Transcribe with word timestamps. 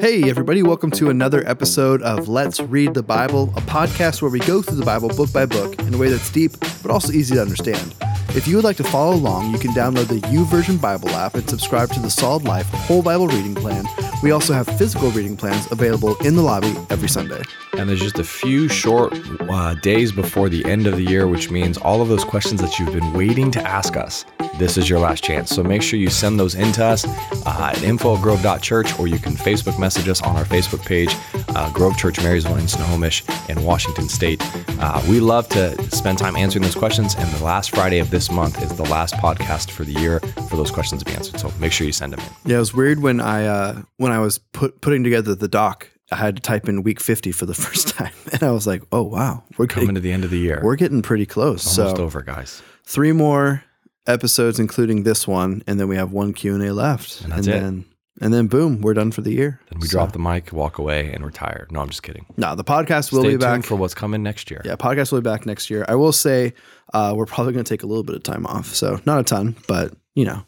Hey, 0.00 0.30
everybody, 0.30 0.62
welcome 0.62 0.92
to 0.92 1.10
another 1.10 1.42
episode 1.44 2.02
of 2.02 2.28
Let's 2.28 2.60
Read 2.60 2.94
the 2.94 3.02
Bible, 3.02 3.52
a 3.56 3.60
podcast 3.62 4.22
where 4.22 4.30
we 4.30 4.38
go 4.38 4.62
through 4.62 4.76
the 4.76 4.84
Bible 4.84 5.08
book 5.08 5.32
by 5.32 5.44
book 5.44 5.76
in 5.80 5.92
a 5.92 5.98
way 5.98 6.08
that's 6.08 6.30
deep 6.30 6.52
but 6.82 6.92
also 6.92 7.12
easy 7.12 7.34
to 7.34 7.42
understand. 7.42 7.96
If 8.36 8.46
you 8.46 8.54
would 8.54 8.64
like 8.64 8.76
to 8.76 8.84
follow 8.84 9.16
along, 9.16 9.50
you 9.50 9.58
can 9.58 9.72
download 9.72 10.06
the 10.06 10.20
YouVersion 10.28 10.80
Bible 10.80 11.08
app 11.10 11.34
and 11.34 11.50
subscribe 11.50 11.90
to 11.90 12.00
the 12.00 12.10
Solid 12.10 12.44
Life 12.44 12.66
Whole 12.68 13.02
Bible 13.02 13.26
Reading 13.26 13.56
Plan. 13.56 13.86
We 14.22 14.30
also 14.30 14.52
have 14.52 14.68
physical 14.78 15.10
reading 15.10 15.36
plans 15.36 15.68
available 15.72 16.16
in 16.18 16.36
the 16.36 16.42
lobby 16.42 16.74
every 16.90 17.08
Sunday. 17.08 17.42
And 17.72 17.88
there's 17.88 18.00
just 18.00 18.20
a 18.20 18.24
few 18.24 18.68
short 18.68 19.18
uh, 19.48 19.74
days 19.74 20.12
before 20.12 20.48
the 20.48 20.64
end 20.64 20.86
of 20.86 20.96
the 20.96 21.02
year, 21.02 21.26
which 21.26 21.50
means 21.50 21.76
all 21.76 22.02
of 22.02 22.08
those 22.08 22.22
questions 22.22 22.60
that 22.60 22.78
you've 22.78 22.92
been 22.92 23.12
waiting 23.14 23.50
to 23.50 23.60
ask 23.62 23.96
us, 23.96 24.24
this 24.58 24.76
is 24.76 24.88
your 24.90 24.98
last 24.98 25.22
chance. 25.24 25.50
So 25.50 25.62
make 25.62 25.82
sure 25.82 25.98
you 25.98 26.10
send 26.10 26.38
those 26.38 26.54
in 26.54 26.72
to 26.72 26.84
us 26.84 27.04
uh, 27.46 27.72
at 27.74 27.82
info 27.82 28.16
at 28.16 28.22
grove.church 28.22 28.98
or 28.98 29.06
you 29.06 29.18
can 29.18 29.34
Facebook 29.34 29.78
message 29.78 30.08
us 30.08 30.20
on 30.22 30.36
our 30.36 30.44
Facebook 30.44 30.84
page, 30.84 31.10
uh, 31.50 31.72
Grove 31.72 31.96
Church 31.96 32.20
Marysville 32.22 32.56
in 32.56 32.68
Snohomish 32.68 33.24
in 33.48 33.62
Washington 33.62 34.08
State. 34.08 34.42
Uh, 34.80 35.02
we 35.08 35.20
love 35.20 35.48
to 35.50 35.80
spend 35.90 36.18
time 36.18 36.36
answering 36.36 36.62
those 36.62 36.74
questions, 36.74 37.14
and 37.16 37.28
the 37.32 37.44
last 37.44 37.70
Friday 37.74 37.98
of 37.98 38.10
this 38.10 38.30
month 38.30 38.60
is 38.62 38.76
the 38.76 38.84
last 38.84 39.14
podcast 39.14 39.70
for 39.70 39.84
the 39.84 39.92
year 39.92 40.20
for 40.48 40.56
those 40.56 40.70
questions 40.70 41.02
to 41.02 41.10
be 41.10 41.16
answered. 41.16 41.40
So 41.40 41.52
make 41.58 41.72
sure 41.72 41.86
you 41.86 41.92
send 41.92 42.12
them 42.12 42.20
in. 42.20 42.50
Yeah, 42.50 42.56
it 42.56 42.60
was 42.60 42.74
weird 42.74 43.00
when 43.00 43.20
I 43.20 43.46
uh, 43.46 43.82
when 43.96 44.12
I 44.12 44.18
was 44.20 44.38
put, 44.38 44.80
putting 44.80 45.04
together 45.04 45.34
the 45.34 45.48
doc. 45.48 45.88
I 46.10 46.16
had 46.16 46.36
to 46.36 46.42
type 46.42 46.68
in 46.70 46.82
week 46.84 47.00
50 47.00 47.32
for 47.32 47.44
the 47.44 47.52
first 47.66 47.88
time. 47.88 48.12
And 48.32 48.42
I 48.42 48.50
was 48.50 48.66
like, 48.66 48.82
oh, 48.92 49.02
wow, 49.02 49.42
we're 49.58 49.66
Coming 49.66 49.88
getting, 49.88 49.94
to 49.96 50.00
the 50.00 50.10
end 50.12 50.24
of 50.24 50.30
the 50.30 50.38
year. 50.38 50.60
we're 50.64 50.76
getting 50.76 51.02
pretty 51.02 51.26
close. 51.26 51.78
almost 51.78 51.96
so 51.96 52.02
over, 52.02 52.22
guys. 52.22 52.62
three 52.84 53.12
more 53.12 53.62
episodes, 54.08 54.58
including 54.58 55.02
this 55.04 55.28
one. 55.28 55.62
And 55.66 55.78
then 55.78 55.88
we 55.88 55.96
have 55.96 56.10
one 56.12 56.32
Q&A 56.32 56.72
left. 56.72 57.20
And 57.22 57.32
it. 57.34 57.44
then, 57.44 57.84
And 58.20 58.34
then 58.34 58.48
boom, 58.48 58.80
we're 58.80 58.94
done 58.94 59.12
for 59.12 59.20
the 59.20 59.30
year. 59.32 59.60
Then 59.70 59.78
we 59.80 59.86
So- 59.86 59.98
drop 59.98 60.12
the 60.12 60.18
mic, 60.18 60.52
walk 60.52 60.78
away, 60.78 61.12
and 61.12 61.24
retire. 61.24 61.68
No, 61.70 61.80
I'm 61.80 61.88
just 61.88 62.02
kidding. 62.02 62.26
No, 62.36 62.54
the 62.56 62.64
podcast 62.64 63.12
will 63.12 63.20
Stay 63.22 63.30
be 63.32 63.36
back. 63.36 63.62
for 63.64 63.76
what's 63.76 63.94
coming 63.94 64.22
next 64.24 64.50
year. 64.50 64.60
yeah, 64.64 64.74
podcast 64.74 65.12
will 65.12 65.20
be 65.20 65.30
back 65.30 65.46
next 65.46 65.70
year. 65.70 65.84
I 65.88 65.94
will 65.94 66.12
say 66.12 66.54
uh, 66.92 67.12
we're 67.16 67.26
probably 67.26 67.52
going 67.52 67.64
to 67.64 67.68
take 67.68 67.84
a 67.84 67.86
little 67.86 68.02
bit 68.02 68.16
of 68.16 68.24
time 68.24 68.44
off. 68.46 68.74
So 68.74 69.00
not 69.06 69.20
a 69.20 69.22
ton, 69.22 69.54
but 69.68 69.94
you 70.16 70.24
know, 70.24 70.42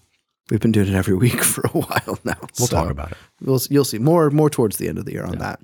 we've 0.51 0.59
been 0.59 0.73
doing 0.73 0.89
it 0.89 0.95
every 0.95 1.15
week 1.27 1.45
for 1.45 1.63
a 1.63 1.69
while 1.69 2.19
now. 2.25 2.37
We'll 2.59 2.67
So 2.67 2.75
talk 2.75 2.91
about 2.91 3.13
it. 3.13 3.19
We'll, 3.41 3.61
you'll 3.71 3.85
see 3.85 3.99
more 4.01 4.31
more 4.31 4.51
towards 4.51 4.79
the 4.79 4.89
end 4.89 4.99
of 4.99 5.05
the 5.05 5.13
year 5.13 5.25
on 5.25 5.39
that. 5.39 5.61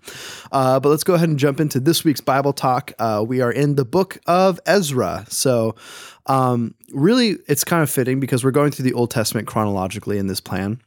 Uh, 0.52 0.78
but 0.78 0.90
let's 0.90 1.02
go 1.02 1.14
ahead 1.14 1.28
and 1.28 1.40
jump 1.40 1.58
into 1.60 1.80
this 1.80 2.04
week's 2.04 2.20
Bible 2.20 2.52
talk. 2.52 2.92
Uh, 3.00 3.24
we 3.26 3.40
are 3.40 3.50
in 3.50 3.74
the 3.74 3.84
book 3.84 4.18
of 4.28 4.60
Ezra. 4.64 5.26
So 5.28 5.74
um, 6.26 6.75
really, 6.96 7.36
it's 7.46 7.62
kind 7.62 7.82
of 7.82 7.90
fitting 7.90 8.18
because 8.18 8.42
we're 8.42 8.50
going 8.50 8.72
through 8.72 8.84
the 8.84 8.94
Old 8.94 9.10
Testament 9.10 9.46
chronologically 9.46 10.18
in 10.18 10.26
this 10.26 10.40
plan. 10.40 10.80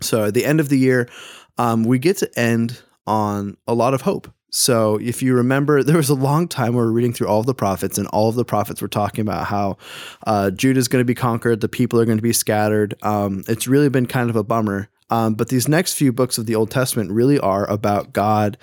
So 0.00 0.24
at 0.24 0.34
the 0.34 0.44
end 0.44 0.60
of 0.60 0.68
the 0.68 0.78
year, 0.78 1.08
um, 1.58 1.84
we 1.84 1.98
get 1.98 2.16
to 2.18 2.38
end 2.38 2.80
on 3.06 3.56
a 3.66 3.74
lot 3.74 3.92
of 3.92 4.02
hope. 4.02 4.32
So 4.52 4.96
if 4.96 5.22
you 5.22 5.34
remember, 5.34 5.82
there 5.84 5.96
was 5.96 6.08
a 6.08 6.14
long 6.14 6.48
time 6.48 6.72
we 6.72 6.78
we're 6.78 6.90
reading 6.90 7.12
through 7.12 7.26
all 7.26 7.40
of 7.40 7.46
the 7.46 7.54
prophets, 7.54 7.98
and 7.98 8.06
all 8.08 8.28
of 8.28 8.36
the 8.36 8.44
prophets 8.44 8.80
were 8.80 8.88
talking 8.88 9.22
about 9.22 9.46
how 9.46 9.76
uh, 10.26 10.50
Judah 10.50 10.78
is 10.78 10.88
going 10.88 11.00
to 11.00 11.06
be 11.06 11.14
conquered, 11.14 11.60
the 11.60 11.68
people 11.68 12.00
are 12.00 12.04
going 12.04 12.18
to 12.18 12.22
be 12.22 12.32
scattered. 12.32 12.94
Um, 13.02 13.42
it's 13.48 13.66
really 13.66 13.88
been 13.88 14.06
kind 14.06 14.30
of 14.30 14.36
a 14.36 14.44
bummer. 14.44 14.88
Um, 15.10 15.34
but 15.34 15.48
these 15.48 15.66
next 15.66 15.94
few 15.94 16.12
books 16.12 16.38
of 16.38 16.46
the 16.46 16.54
Old 16.54 16.70
Testament 16.70 17.10
really 17.10 17.38
are 17.40 17.68
about 17.68 18.12
God 18.12 18.56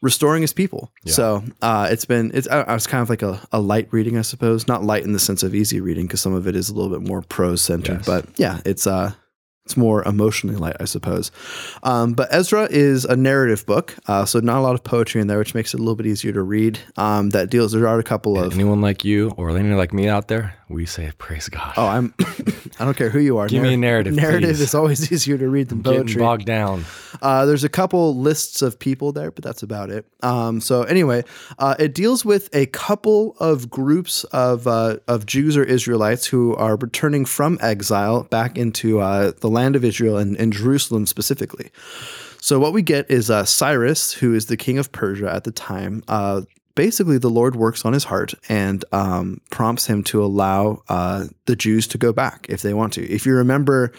restoring 0.00 0.42
his 0.42 0.52
people. 0.52 0.92
So 1.06 1.42
uh, 1.62 1.88
it's 1.90 2.04
been 2.04 2.30
it's 2.34 2.48
I, 2.48 2.60
I 2.60 2.74
was 2.74 2.86
kind 2.86 3.02
of 3.02 3.10
like 3.10 3.22
a, 3.22 3.40
a 3.52 3.60
light 3.60 3.88
reading, 3.90 4.16
I 4.18 4.22
suppose. 4.22 4.68
Not 4.68 4.84
light 4.84 5.04
in 5.04 5.12
the 5.12 5.18
sense 5.18 5.42
of 5.42 5.54
easy 5.54 5.80
reading, 5.80 6.06
because 6.06 6.20
some 6.20 6.34
of 6.34 6.46
it 6.46 6.54
is 6.54 6.68
a 6.68 6.74
little 6.74 6.90
bit 6.90 7.06
more 7.08 7.22
prose 7.22 7.62
centered. 7.62 7.98
Yes. 7.98 8.06
But 8.06 8.26
yeah, 8.38 8.60
it's 8.64 8.86
uh 8.86 9.12
it's 9.68 9.76
more 9.76 10.02
emotionally 10.04 10.56
light, 10.56 10.76
I 10.80 10.86
suppose. 10.86 11.30
Um, 11.82 12.14
but 12.14 12.32
Ezra 12.32 12.68
is 12.70 13.04
a 13.04 13.16
narrative 13.16 13.66
book, 13.66 13.94
uh, 14.06 14.24
so 14.24 14.40
not 14.40 14.56
a 14.56 14.62
lot 14.62 14.74
of 14.74 14.82
poetry 14.82 15.20
in 15.20 15.26
there, 15.26 15.36
which 15.36 15.54
makes 15.54 15.74
it 15.74 15.76
a 15.76 15.82
little 15.82 15.94
bit 15.94 16.06
easier 16.06 16.32
to 16.32 16.40
read. 16.40 16.78
Um, 16.96 17.28
that 17.30 17.50
deals. 17.50 17.72
There 17.72 17.86
are 17.86 17.98
a 17.98 18.02
couple 18.02 18.38
of. 18.38 18.54
Anyone 18.54 18.80
like 18.80 19.04
you 19.04 19.34
or 19.36 19.50
anyone 19.50 19.76
like 19.76 19.92
me 19.92 20.08
out 20.08 20.28
there, 20.28 20.54
we 20.70 20.86
say 20.86 21.12
praise 21.18 21.50
God. 21.50 21.74
Oh, 21.76 21.86
I'm. 21.86 22.14
I 22.80 22.84
don't 22.86 22.96
care 22.96 23.10
who 23.10 23.18
you 23.18 23.36
are. 23.36 23.46
Give 23.46 23.62
me 23.62 23.74
a 23.74 23.76
narrative, 23.76 24.14
Narrative 24.14 24.50
please. 24.50 24.60
is 24.60 24.74
always 24.74 25.12
easier 25.12 25.36
to 25.36 25.48
read 25.48 25.68
than 25.68 25.82
poetry. 25.82 26.04
Getting 26.04 26.18
bogged 26.20 26.46
down. 26.46 26.84
Uh, 27.20 27.44
there's 27.44 27.64
a 27.64 27.68
couple 27.68 28.16
lists 28.16 28.62
of 28.62 28.78
people 28.78 29.12
there, 29.12 29.30
but 29.30 29.44
that's 29.44 29.62
about 29.62 29.90
it. 29.90 30.06
Um, 30.22 30.60
so 30.60 30.84
anyway, 30.84 31.24
uh, 31.58 31.74
it 31.78 31.94
deals 31.94 32.24
with 32.24 32.48
a 32.54 32.66
couple 32.66 33.36
of 33.38 33.68
groups 33.68 34.24
of 34.24 34.66
uh, 34.66 34.96
of 35.08 35.26
Jews 35.26 35.56
or 35.58 35.64
Israelites 35.64 36.26
who 36.26 36.54
are 36.56 36.76
returning 36.76 37.24
from 37.26 37.58
exile 37.60 38.22
back 38.24 38.56
into 38.56 39.00
uh, 39.00 39.32
the 39.40 39.48
land 39.48 39.57
of 39.76 39.84
Israel 39.84 40.16
and, 40.16 40.36
and 40.36 40.52
Jerusalem 40.52 41.06
specifically. 41.06 41.70
So 42.40 42.58
what 42.58 42.72
we 42.72 42.82
get 42.82 43.10
is 43.10 43.30
uh, 43.30 43.44
Cyrus, 43.44 44.12
who 44.12 44.34
is 44.34 44.46
the 44.46 44.56
king 44.56 44.78
of 44.78 44.92
Persia 44.92 45.32
at 45.32 45.44
the 45.44 45.50
time. 45.50 46.02
Uh, 46.06 46.42
basically, 46.74 47.18
the 47.18 47.28
Lord 47.30 47.56
works 47.56 47.84
on 47.84 47.92
his 47.92 48.04
heart 48.04 48.34
and 48.48 48.84
um, 48.92 49.40
prompts 49.50 49.86
him 49.86 50.04
to 50.04 50.24
allow 50.24 50.82
uh, 50.88 51.26
the 51.46 51.56
Jews 51.56 51.88
to 51.88 51.98
go 51.98 52.12
back 52.12 52.46
if 52.48 52.62
they 52.62 52.72
want 52.72 52.92
to. 52.92 53.04
If 53.08 53.26
you 53.26 53.34
remember 53.34 53.92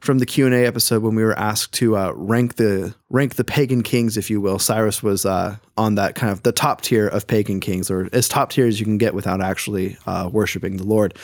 from 0.00 0.18
the 0.18 0.26
Q 0.26 0.46
and 0.46 0.54
A 0.54 0.64
episode 0.64 1.02
when 1.02 1.14
we 1.16 1.24
were 1.24 1.38
asked 1.38 1.74
to 1.74 1.96
uh, 1.96 2.12
rank 2.14 2.54
the 2.54 2.94
rank 3.10 3.34
the 3.34 3.44
pagan 3.44 3.82
kings, 3.82 4.16
if 4.16 4.30
you 4.30 4.40
will, 4.40 4.58
Cyrus 4.58 5.02
was 5.02 5.26
uh, 5.26 5.56
on 5.76 5.96
that 5.96 6.14
kind 6.14 6.32
of 6.32 6.42
the 6.42 6.52
top 6.52 6.80
tier 6.82 7.08
of 7.08 7.26
pagan 7.26 7.60
kings, 7.60 7.90
or 7.90 8.08
as 8.12 8.28
top 8.28 8.52
tier 8.52 8.66
as 8.66 8.78
you 8.78 8.86
can 8.86 8.98
get 8.98 9.14
without 9.14 9.42
actually 9.42 9.98
uh, 10.06 10.30
worshiping 10.32 10.76
the 10.76 10.86
Lord. 10.86 11.18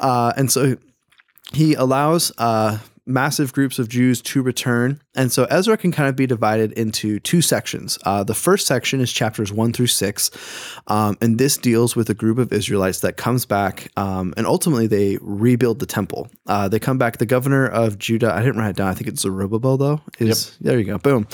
And 0.00 0.50
so 0.50 0.76
he 1.52 1.74
allows 1.74 2.32
massive 3.06 3.52
groups 3.52 3.78
of 3.78 3.88
Jews 3.88 4.22
to 4.22 4.42
return. 4.42 5.00
And 5.14 5.30
so 5.30 5.44
Ezra 5.44 5.76
can 5.76 5.92
kind 5.92 6.08
of 6.08 6.16
be 6.16 6.26
divided 6.26 6.72
into 6.72 7.20
two 7.20 7.42
sections. 7.42 7.98
Uh, 8.04 8.24
the 8.24 8.34
first 8.34 8.66
section 8.66 9.00
is 9.00 9.12
chapters 9.12 9.52
one 9.52 9.72
through 9.72 9.88
six. 9.88 10.30
Um, 10.86 11.16
and 11.20 11.38
this 11.38 11.56
deals 11.56 11.94
with 11.94 12.08
a 12.10 12.14
group 12.14 12.38
of 12.38 12.52
Israelites 12.52 13.00
that 13.00 13.16
comes 13.16 13.46
back 13.46 13.90
um, 13.96 14.34
and 14.36 14.46
ultimately 14.46 14.86
they 14.86 15.18
rebuild 15.20 15.78
the 15.78 15.86
temple. 15.86 16.28
Uh, 16.46 16.68
they 16.68 16.78
come 16.78 16.98
back. 16.98 17.18
The 17.18 17.26
governor 17.26 17.66
of 17.66 17.98
Judah, 17.98 18.32
I 18.32 18.40
didn't 18.40 18.58
write 18.58 18.70
it 18.70 18.76
down. 18.76 18.88
I 18.88 18.94
think 18.94 19.08
it's 19.08 19.22
Zerubbabel, 19.22 19.76
though. 19.76 20.00
Is, 20.18 20.56
There 20.58 20.78
you 20.78 20.84
go. 20.84 20.98
Boom. 20.98 21.26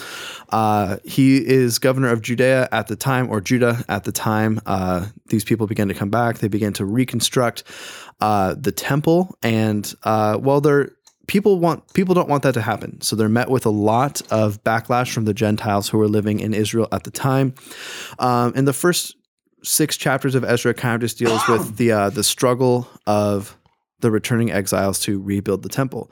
Uh, 0.51 0.99
he 1.05 1.39
is 1.39 1.79
governor 1.79 2.09
of 2.09 2.23
Judea 2.23 2.69
at 2.73 2.89
the 2.89 2.97
time, 2.97 3.31
or 3.31 3.41
Judah 3.41 3.85
at 3.89 4.05
the 4.05 4.13
time. 4.13 4.61
Uh, 4.67 5.07
these 5.27 5.45
people 5.45 5.67
began 5.67 5.89
to 5.89 5.95
come 5.95 6.11
back. 6.11 6.39
They 6.39 6.49
began 6.49 6.73
to 6.75 6.85
reconstruct 6.85 7.65
uh, 8.21 8.55
the 8.59 8.73
temple. 8.73 9.37
And 9.43 9.93
uh, 10.03 10.39
well, 10.41 10.61
they're 10.61 10.93
people 11.31 11.61
want 11.61 11.95
people 11.95 12.13
don't 12.13 12.29
want 12.29 12.43
that 12.43 12.55
to 12.55 12.61
happen 12.61 13.01
so 13.01 13.15
they're 13.15 13.29
met 13.29 13.49
with 13.49 13.65
a 13.65 13.71
lot 13.71 14.21
of 14.33 14.61
backlash 14.65 15.13
from 15.13 15.27
the 15.27 15.33
gentiles 15.33 15.89
who 15.89 15.97
were 15.97 16.09
living 16.09 16.41
in 16.41 16.53
israel 16.53 16.89
at 16.91 17.05
the 17.05 17.11
time 17.13 17.55
um, 18.19 18.53
and 18.57 18.67
the 18.67 18.73
first 18.73 19.15
six 19.63 19.97
chapters 19.97 20.35
of 20.35 20.43
ezra 20.43 20.75
kind 20.75 20.97
of 20.97 21.01
just 21.01 21.19
deals 21.19 21.41
with 21.47 21.77
the 21.77 21.93
uh, 21.93 22.11
the 22.11 22.25
struggle 22.25 22.89
of 23.07 23.57
the 24.01 24.11
returning 24.11 24.51
exiles 24.51 24.99
to 24.99 25.21
rebuild 25.21 25.63
the 25.63 25.69
temple 25.69 26.11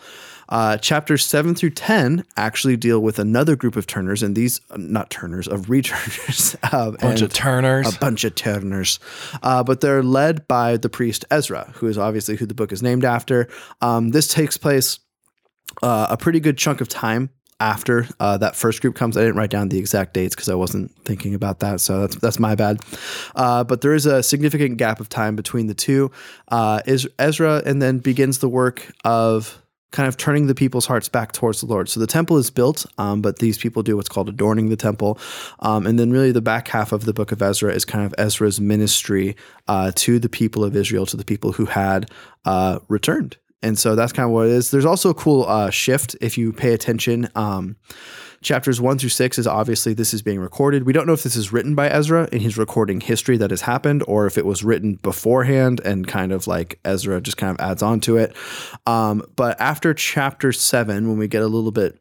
uh, 0.50 0.78
chapters 0.78 1.26
7 1.26 1.56
through 1.56 1.70
10 1.70 2.24
actually 2.36 2.76
deal 2.76 3.00
with 3.00 3.18
another 3.18 3.56
group 3.56 3.74
of 3.74 3.88
turners 3.88 4.22
and 4.22 4.36
these 4.36 4.60
uh, 4.70 4.76
not 4.78 5.10
turners 5.10 5.48
of 5.48 5.68
returners 5.68 6.56
uh, 6.62 6.92
Bunch 6.92 7.22
of 7.22 7.32
turners. 7.32 7.92
a 7.92 7.98
bunch 7.98 8.24
of 8.24 8.34
turners, 8.34 8.98
uh, 9.42 9.62
but 9.62 9.82
they're 9.82 10.02
led 10.02 10.48
by 10.48 10.78
the 10.78 10.88
priest 10.88 11.26
Ezra, 11.30 11.70
who 11.74 11.86
is 11.86 11.98
obviously 11.98 12.36
who 12.36 12.46
the 12.46 12.54
book 12.54 12.72
is 12.72 12.82
named 12.82 13.04
after. 13.04 13.46
Um, 13.82 14.12
this 14.12 14.28
takes 14.28 14.56
place 14.56 15.00
uh, 15.82 16.08
a 16.10 16.16
pretty 16.16 16.40
good 16.40 16.58
chunk 16.58 16.80
of 16.80 16.88
time 16.88 17.30
after 17.60 18.06
uh, 18.20 18.38
that 18.38 18.54
first 18.54 18.80
group 18.80 18.94
comes. 18.94 19.16
I 19.16 19.20
didn't 19.20 19.36
write 19.36 19.50
down 19.50 19.68
the 19.68 19.78
exact 19.78 20.14
dates 20.14 20.34
because 20.34 20.48
I 20.48 20.54
wasn't 20.54 20.94
thinking 21.04 21.34
about 21.34 21.60
that, 21.60 21.80
so 21.80 22.00
that's 22.00 22.16
that's 22.16 22.38
my 22.38 22.54
bad. 22.54 22.80
Uh, 23.34 23.64
but 23.64 23.80
there 23.80 23.94
is 23.94 24.06
a 24.06 24.22
significant 24.22 24.76
gap 24.76 25.00
of 25.00 25.08
time 25.08 25.36
between 25.36 25.66
the 25.66 25.74
two. 25.74 26.10
Uh, 26.48 26.80
is 26.86 27.08
Ezra 27.18 27.62
and 27.66 27.82
then 27.82 27.98
begins 27.98 28.38
the 28.38 28.48
work 28.48 28.92
of 29.04 29.60
kind 29.90 30.06
of 30.06 30.18
turning 30.18 30.46
the 30.46 30.54
people's 30.54 30.84
hearts 30.84 31.08
back 31.08 31.32
towards 31.32 31.60
the 31.60 31.66
Lord. 31.66 31.88
So 31.88 31.98
the 31.98 32.06
temple 32.06 32.36
is 32.36 32.50
built, 32.50 32.84
um, 32.98 33.22
but 33.22 33.38
these 33.38 33.56
people 33.56 33.82
do 33.82 33.96
what's 33.96 34.08
called 34.08 34.28
adorning 34.28 34.68
the 34.68 34.76
temple. 34.76 35.18
Um, 35.60 35.86
and 35.86 35.98
then 35.98 36.10
really 36.10 36.30
the 36.30 36.42
back 36.42 36.68
half 36.68 36.92
of 36.92 37.06
the 37.06 37.14
book 37.14 37.32
of 37.32 37.40
Ezra 37.40 37.72
is 37.72 37.86
kind 37.86 38.04
of 38.04 38.14
Ezra's 38.18 38.60
ministry 38.60 39.34
uh, 39.66 39.92
to 39.96 40.18
the 40.18 40.28
people 40.28 40.62
of 40.62 40.76
Israel, 40.76 41.06
to 41.06 41.16
the 41.16 41.24
people 41.24 41.52
who 41.52 41.64
had 41.64 42.10
uh, 42.44 42.80
returned. 42.88 43.38
And 43.62 43.78
so 43.78 43.94
that's 43.94 44.12
kind 44.12 44.26
of 44.26 44.32
what 44.32 44.46
it 44.46 44.52
is. 44.52 44.70
There's 44.70 44.84
also 44.84 45.10
a 45.10 45.14
cool 45.14 45.44
uh, 45.44 45.70
shift 45.70 46.16
if 46.20 46.38
you 46.38 46.52
pay 46.52 46.72
attention. 46.72 47.28
Um, 47.34 47.76
chapters 48.40 48.80
one 48.80 48.98
through 48.98 49.08
six 49.08 49.36
is 49.38 49.46
obviously 49.46 49.94
this 49.94 50.14
is 50.14 50.22
being 50.22 50.38
recorded. 50.38 50.84
We 50.84 50.92
don't 50.92 51.06
know 51.06 51.12
if 51.12 51.24
this 51.24 51.34
is 51.34 51.52
written 51.52 51.74
by 51.74 51.88
Ezra 51.88 52.28
and 52.30 52.40
he's 52.40 52.56
recording 52.56 53.00
history 53.00 53.36
that 53.38 53.50
has 53.50 53.62
happened, 53.62 54.04
or 54.06 54.26
if 54.26 54.38
it 54.38 54.46
was 54.46 54.62
written 54.62 54.94
beforehand 54.96 55.80
and 55.84 56.06
kind 56.06 56.30
of 56.30 56.46
like 56.46 56.78
Ezra 56.84 57.20
just 57.20 57.36
kind 57.36 57.50
of 57.50 57.64
adds 57.64 57.82
on 57.82 58.00
to 58.00 58.16
it. 58.16 58.36
Um, 58.86 59.24
but 59.34 59.60
after 59.60 59.92
chapter 59.92 60.52
seven, 60.52 61.08
when 61.08 61.18
we 61.18 61.26
get 61.26 61.42
a 61.42 61.48
little 61.48 61.72
bit 61.72 61.98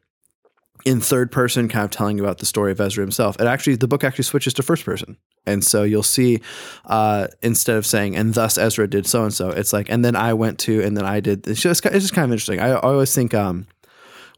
in 0.84 1.00
third 1.00 1.30
person, 1.32 1.68
kind 1.68 1.84
of 1.84 1.90
telling 1.90 2.16
you 2.18 2.24
about 2.24 2.38
the 2.38 2.46
story 2.46 2.72
of 2.72 2.80
Ezra 2.80 3.02
himself, 3.02 3.36
it 3.40 3.46
actually 3.46 3.76
the 3.76 3.88
book 3.88 4.04
actually 4.04 4.24
switches 4.24 4.54
to 4.54 4.62
first 4.62 4.84
person, 4.84 5.16
and 5.46 5.64
so 5.64 5.82
you'll 5.82 6.02
see 6.02 6.40
uh, 6.86 7.26
instead 7.42 7.76
of 7.76 7.86
saying 7.86 8.16
"and 8.16 8.34
thus 8.34 8.56
Ezra 8.58 8.88
did 8.88 9.06
so 9.06 9.24
and 9.24 9.32
so," 9.34 9.50
it's 9.50 9.72
like 9.72 9.88
"and 9.90 10.04
then 10.04 10.16
I 10.16 10.34
went 10.34 10.58
to," 10.60 10.82
and 10.82 10.96
then 10.96 11.04
I 11.04 11.20
did. 11.20 11.46
It's 11.46 11.60
just 11.60 11.84
it's 11.86 12.04
just 12.04 12.14
kind 12.14 12.24
of 12.26 12.32
interesting. 12.32 12.60
I, 12.60 12.68
I 12.70 12.80
always 12.80 13.14
think 13.14 13.34
um, 13.34 13.66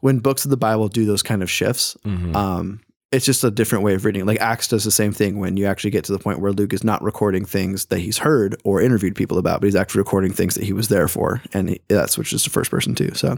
when 0.01 0.19
books 0.19 0.45
of 0.45 0.51
the 0.51 0.57
Bible 0.57 0.87
do 0.87 1.05
those 1.05 1.23
kind 1.23 1.41
of 1.43 1.49
shifts, 1.49 1.95
Mhm. 2.05 2.35
um, 2.35 2.81
it's 3.11 3.25
just 3.25 3.43
a 3.43 3.51
different 3.51 3.83
way 3.83 3.93
of 3.93 4.05
reading. 4.05 4.25
Like 4.25 4.39
Acts 4.39 4.69
does 4.69 4.85
the 4.85 4.89
same 4.91 5.11
thing 5.11 5.37
when 5.37 5.57
you 5.57 5.65
actually 5.65 5.91
get 5.91 6.05
to 6.05 6.13
the 6.13 6.17
point 6.19 6.39
where 6.39 6.53
Luke 6.53 6.71
is 6.73 6.81
not 6.81 7.03
recording 7.03 7.43
things 7.43 7.87
that 7.87 7.99
he's 7.99 8.17
heard 8.19 8.55
or 8.63 8.81
interviewed 8.81 9.15
people 9.15 9.37
about, 9.37 9.59
but 9.59 9.65
he's 9.67 9.75
actually 9.75 9.99
recording 9.99 10.31
things 10.31 10.55
that 10.55 10.63
he 10.63 10.71
was 10.71 10.87
there 10.87 11.09
for, 11.09 11.41
and 11.53 11.71
he, 11.71 11.81
that 11.89 12.09
switches 12.09 12.41
to 12.43 12.49
first 12.49 12.71
person 12.71 12.95
too. 12.95 13.11
So 13.13 13.37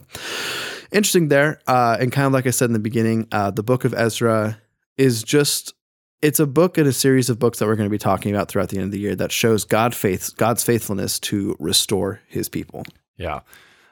interesting 0.94 1.28
there. 1.28 1.60
Uh, 1.68 1.98
and 2.00 2.12
kind 2.12 2.28
of 2.28 2.34
like 2.34 2.48
I 2.48 2.52
said 2.52 2.66
in 2.66 2.74
the 2.74 2.80
beginning, 2.80 3.28
uh, 3.32 3.52
the 3.52 3.64
book 3.64 3.86
of 3.86 3.94
Ezra 3.94 4.60
is 4.98 5.24
just 5.24 5.74
it's 6.22 6.40
a 6.40 6.48
book 6.48 6.78
in 6.78 6.88
a 6.88 6.94
series 6.94 7.30
of 7.30 7.38
books 7.38 7.60
that 7.60 7.66
we're 7.66 7.76
going 7.76 7.90
to 7.90 7.92
be 7.92 7.98
talking 7.98 8.34
about 8.34 8.48
throughout 8.48 8.70
the 8.70 8.78
end 8.78 8.86
of 8.86 8.92
the 8.92 9.00
year 9.00 9.16
that 9.16 9.32
shows 9.32 9.66
God 9.66 9.94
faith 9.94 10.36
God's 10.38 10.64
faithfulness 10.64 11.20
to 11.22 11.56
restore 11.60 12.22
His 12.28 12.48
people. 12.48 12.86
Yeah. 13.18 13.42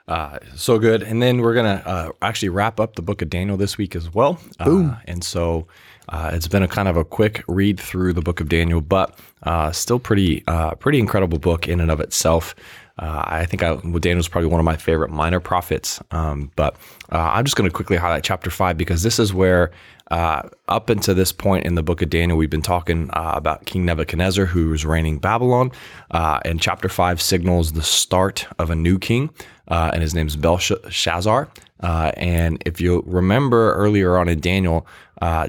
Uh, 0.08 0.40
so 0.56 0.80
good. 0.80 1.04
And 1.04 1.22
then 1.22 1.42
we're 1.42 1.54
going 1.54 1.78
to 1.80 1.88
uh, 1.88 2.12
actually 2.22 2.50
wrap 2.50 2.80
up 2.80 2.96
the 2.96 3.02
book 3.02 3.22
of 3.22 3.30
Daniel 3.30 3.56
this 3.56 3.78
week 3.78 3.96
as 3.96 4.14
well. 4.14 4.40
Boom. 4.64 4.90
Uh, 4.90 4.96
and 5.06 5.24
so 5.24 5.68
uh, 6.10 6.32
it's 6.34 6.48
been 6.48 6.64
a 6.64 6.68
kind 6.68 6.88
of 6.88 6.98
a 6.98 7.06
quick 7.06 7.44
read 7.48 7.80
through 7.80 8.14
the 8.14 8.22
book 8.22 8.42
of 8.42 8.50
Daniel, 8.50 8.82
but 8.82 9.18
uh, 9.44 9.72
still 9.72 10.00
pretty, 10.00 10.44
uh, 10.48 10.76
pretty 10.76 11.00
incredible 11.00 11.38
book 11.38 11.68
in 11.68 11.80
and 11.80 11.92
of 11.92 12.00
itself. 12.00 12.56
Uh, 13.02 13.24
I 13.26 13.46
think 13.48 13.64
I, 13.64 13.74
well, 13.74 14.00
Daniel's 14.00 14.28
probably 14.28 14.50
one 14.50 14.60
of 14.60 14.66
my 14.66 14.78
favorite 14.78 15.10
minor 15.10 15.40
prophets. 15.40 16.02
Um, 16.12 16.52
but 16.56 16.76
uh, 17.12 17.32
I'm 17.34 17.46
just 17.46 17.58
going 17.58 17.70
to 17.70 17.76
quickly 17.76 17.98
highlight 17.98 18.24
chapter 18.24 18.52
five 18.52 18.78
because 18.78 19.02
this 19.02 19.18
is 19.18 19.34
where, 19.34 19.72
uh, 20.12 20.48
up 20.68 20.90
until 20.90 21.16
this 21.16 21.32
point 21.32 21.66
in 21.66 21.74
the 21.74 21.82
book 21.82 22.04
of 22.04 22.12
Daniel, 22.12 22.38
we've 22.38 22.50
been 22.50 22.62
talking 22.62 23.10
uh, 23.14 23.34
about 23.36 23.66
King 23.66 23.86
Nebuchadnezzar, 23.86 24.46
who 24.46 24.72
is 24.72 24.86
reigning 24.86 25.18
Babylon. 25.18 25.72
Uh, 26.12 26.40
and 26.46 26.62
chapter 26.62 26.88
five 26.88 27.20
signals 27.20 27.72
the 27.72 27.82
start 27.82 28.48
of 28.60 28.70
a 28.70 28.76
new 28.76 29.00
king, 29.00 29.32
uh, 29.70 29.90
and 29.94 30.04
his 30.04 30.14
name's 30.14 30.36
Belshazzar. 30.36 31.50
Uh, 31.80 32.12
and 32.18 32.62
if 32.68 32.80
you 32.80 33.02
remember 33.08 33.74
earlier 33.74 34.18
on 34.18 34.30
in 34.30 34.40
Daniel, 34.40 34.86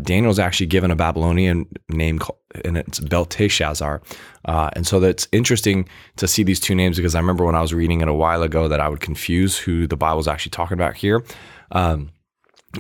Daniel's 0.03 0.39
actually 0.39 0.67
given 0.67 0.91
a 0.91 0.97
Babylonian 0.97 1.67
name, 1.91 2.19
called, 2.19 2.39
and 2.65 2.77
it's 2.77 3.01
Belteshazzar. 3.01 4.03
Uh, 4.45 4.71
and 4.75 4.87
so 4.87 5.01
that's 5.01 5.29
interesting 5.33 5.89
to 6.17 6.29
see 6.29 6.43
these 6.43 6.61
two 6.61 6.75
names 6.75 6.97
because 6.97 7.15
I 7.15 7.21
remember 7.21 7.45
when 7.45 7.55
I 7.55 7.61
was 7.61 7.73
reading 7.73 8.01
it 8.01 8.09
a 8.09 8.15
while 8.15 8.43
ago 8.43 8.69
that 8.69 8.81
I 8.81 8.89
would 8.89 9.01
confuse 9.01 9.59
who 9.59 9.87
the 9.87 9.97
Bible's 9.97 10.29
actually 10.29 10.51
talking 10.51 10.75
about 10.75 10.97
here. 10.97 11.25
Um, 11.71 12.11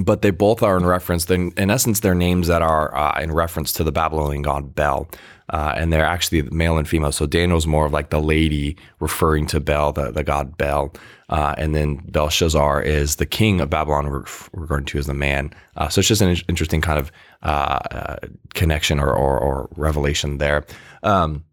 but 0.00 0.22
they 0.22 0.30
both 0.30 0.62
are 0.62 0.76
in 0.76 0.86
reference. 0.86 1.26
Then, 1.26 1.52
in 1.56 1.70
essence, 1.70 2.00
they're 2.00 2.14
names 2.14 2.48
that 2.48 2.62
are 2.62 2.94
uh, 2.96 3.20
in 3.20 3.32
reference 3.32 3.72
to 3.74 3.84
the 3.84 3.92
Babylonian 3.92 4.42
god 4.42 4.74
Bel, 4.74 5.08
uh, 5.52 5.74
and 5.76 5.92
they're 5.92 6.04
actually 6.04 6.42
male 6.50 6.78
and 6.78 6.88
female. 6.88 7.12
So 7.12 7.26
Daniel's 7.26 7.66
more 7.66 7.86
of 7.86 7.92
like 7.92 8.10
the 8.10 8.20
lady 8.20 8.76
referring 9.00 9.46
to 9.48 9.60
Bel, 9.60 9.92
the, 9.92 10.10
the 10.10 10.24
god 10.24 10.56
Bel, 10.56 10.92
uh, 11.28 11.54
and 11.58 11.74
then 11.74 11.96
Belshazzar 12.08 12.82
is 12.82 13.16
the 13.16 13.26
king 13.26 13.60
of 13.60 13.70
Babylon, 13.70 14.08
ref- 14.08 14.50
regarded 14.52 14.86
to 14.88 14.98
as 14.98 15.06
the 15.06 15.14
man. 15.14 15.52
Uh, 15.76 15.88
so 15.88 15.98
it's 16.00 16.08
just 16.08 16.22
an 16.22 16.30
in- 16.30 16.42
interesting 16.48 16.80
kind 16.80 16.98
of 16.98 17.12
uh, 17.42 17.78
uh, 17.90 18.16
connection 18.54 18.98
or, 18.98 19.12
or, 19.12 19.38
or 19.38 19.68
revelation 19.76 20.38
there. 20.38 20.64
Um, 21.02 21.44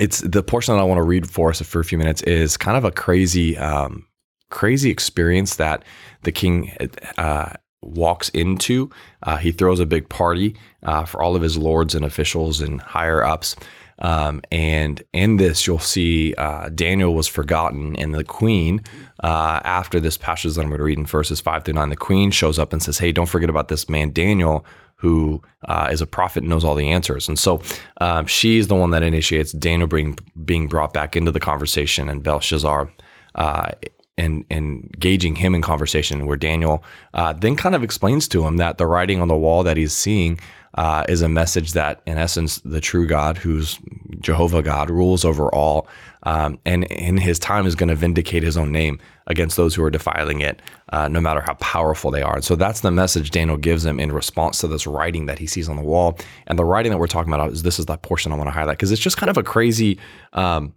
it's 0.00 0.20
the 0.20 0.42
portion 0.42 0.74
that 0.74 0.80
I 0.80 0.84
want 0.84 0.98
to 0.98 1.02
read 1.02 1.30
for 1.30 1.50
us 1.50 1.62
for 1.62 1.80
a 1.80 1.84
few 1.84 1.98
minutes 1.98 2.22
is 2.22 2.56
kind 2.56 2.76
of 2.76 2.84
a 2.84 2.90
crazy, 2.90 3.56
um, 3.56 4.06
crazy 4.50 4.90
experience 4.90 5.56
that 5.56 5.84
the 6.22 6.32
king 6.32 6.72
uh, 7.16 7.52
walks 7.82 8.28
into. 8.30 8.90
Uh, 9.22 9.36
he 9.36 9.52
throws 9.52 9.80
a 9.80 9.86
big 9.86 10.08
party 10.08 10.56
uh, 10.82 11.04
for 11.04 11.22
all 11.22 11.36
of 11.36 11.42
his 11.42 11.56
lords 11.56 11.94
and 11.94 12.04
officials 12.04 12.60
and 12.60 12.80
higher 12.80 13.24
ups. 13.24 13.56
Um, 13.98 14.42
and 14.52 15.02
in 15.12 15.36
this, 15.38 15.66
you'll 15.66 15.78
see 15.78 16.34
uh, 16.34 16.68
Daniel 16.68 17.14
was 17.14 17.26
forgotten, 17.26 17.96
and 17.96 18.14
the 18.14 18.24
queen, 18.24 18.82
uh, 19.24 19.60
after 19.64 20.00
this 20.00 20.18
passage 20.18 20.54
that 20.54 20.60
I'm 20.60 20.68
going 20.68 20.78
to 20.78 20.84
read 20.84 20.98
in 20.98 21.06
verses 21.06 21.40
five 21.40 21.64
through 21.64 21.74
nine, 21.74 21.88
the 21.88 21.96
queen 21.96 22.30
shows 22.30 22.58
up 22.58 22.72
and 22.72 22.82
says, 22.82 22.98
"Hey, 22.98 23.12
don't 23.12 23.26
forget 23.26 23.48
about 23.48 23.68
this 23.68 23.88
man 23.88 24.12
Daniel, 24.12 24.66
who 24.96 25.40
uh, 25.66 25.88
is 25.90 26.02
a 26.02 26.06
prophet 26.06 26.42
and 26.42 26.50
knows 26.50 26.62
all 26.62 26.74
the 26.74 26.90
answers." 26.90 27.26
And 27.26 27.38
so 27.38 27.62
um, 28.02 28.26
she's 28.26 28.68
the 28.68 28.74
one 28.74 28.90
that 28.90 29.02
initiates 29.02 29.52
Daniel 29.52 29.88
being 29.88 30.18
being 30.44 30.68
brought 30.68 30.92
back 30.92 31.16
into 31.16 31.32
the 31.32 31.40
conversation, 31.40 32.10
and 32.10 32.22
Belshazzar 32.22 32.92
uh, 33.34 33.70
and, 34.18 34.44
engaging 34.50 35.36
him 35.36 35.54
in 35.54 35.62
conversation 35.62 36.26
where 36.26 36.36
Daniel 36.36 36.82
uh, 37.14 37.32
then 37.32 37.56
kind 37.56 37.74
of 37.74 37.82
explains 37.82 38.26
to 38.28 38.46
him 38.46 38.56
that 38.56 38.78
the 38.78 38.86
writing 38.86 39.20
on 39.20 39.28
the 39.28 39.36
wall 39.36 39.62
that 39.62 39.76
he's 39.76 39.92
seeing 39.92 40.38
uh, 40.76 41.04
is 41.08 41.22
a 41.22 41.28
message 41.28 41.72
that, 41.72 42.02
in 42.06 42.18
essence, 42.18 42.58
the 42.60 42.80
true 42.80 43.06
God, 43.06 43.38
who's 43.38 43.78
Jehovah 44.20 44.62
God, 44.62 44.90
rules 44.90 45.24
over 45.24 45.52
all, 45.54 45.88
um, 46.24 46.58
and 46.66 46.84
in 46.84 47.16
his 47.16 47.38
time 47.38 47.66
is 47.66 47.74
going 47.74 47.88
to 47.88 47.94
vindicate 47.94 48.42
his 48.42 48.56
own 48.56 48.72
name 48.72 48.98
against 49.26 49.56
those 49.56 49.74
who 49.74 49.82
are 49.82 49.90
defiling 49.90 50.40
it, 50.40 50.60
uh, 50.92 51.08
no 51.08 51.20
matter 51.20 51.40
how 51.40 51.54
powerful 51.54 52.10
they 52.10 52.20
are. 52.20 52.34
And 52.34 52.44
so 52.44 52.56
that's 52.56 52.80
the 52.80 52.90
message 52.90 53.30
Daniel 53.30 53.56
gives 53.56 53.86
him 53.86 53.98
in 53.98 54.12
response 54.12 54.58
to 54.58 54.68
this 54.68 54.86
writing 54.86 55.26
that 55.26 55.38
he 55.38 55.46
sees 55.46 55.68
on 55.68 55.76
the 55.76 55.82
wall. 55.82 56.18
And 56.46 56.58
the 56.58 56.64
writing 56.64 56.92
that 56.92 56.98
we're 56.98 57.06
talking 57.06 57.32
about 57.32 57.52
is 57.52 57.62
this 57.62 57.78
is 57.78 57.86
that 57.86 58.02
portion 58.02 58.32
I 58.32 58.36
want 58.36 58.48
to 58.48 58.52
highlight 58.52 58.76
because 58.76 58.92
it's 58.92 59.00
just 59.00 59.16
kind 59.16 59.30
of 59.30 59.36
a 59.38 59.42
crazy. 59.42 59.98
Um, 60.32 60.74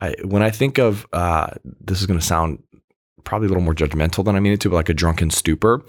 I, 0.00 0.14
when 0.24 0.42
I 0.42 0.50
think 0.50 0.78
of 0.78 1.06
uh, 1.12 1.48
this 1.64 2.00
is 2.00 2.06
going 2.06 2.18
to 2.18 2.24
sound 2.24 2.62
probably 3.24 3.46
a 3.46 3.48
little 3.48 3.62
more 3.62 3.74
judgmental 3.74 4.24
than 4.24 4.36
I 4.36 4.40
mean 4.40 4.52
it 4.52 4.60
to, 4.60 4.70
but 4.70 4.76
like 4.76 4.88
a 4.88 4.94
drunken 4.94 5.30
stupor. 5.30 5.82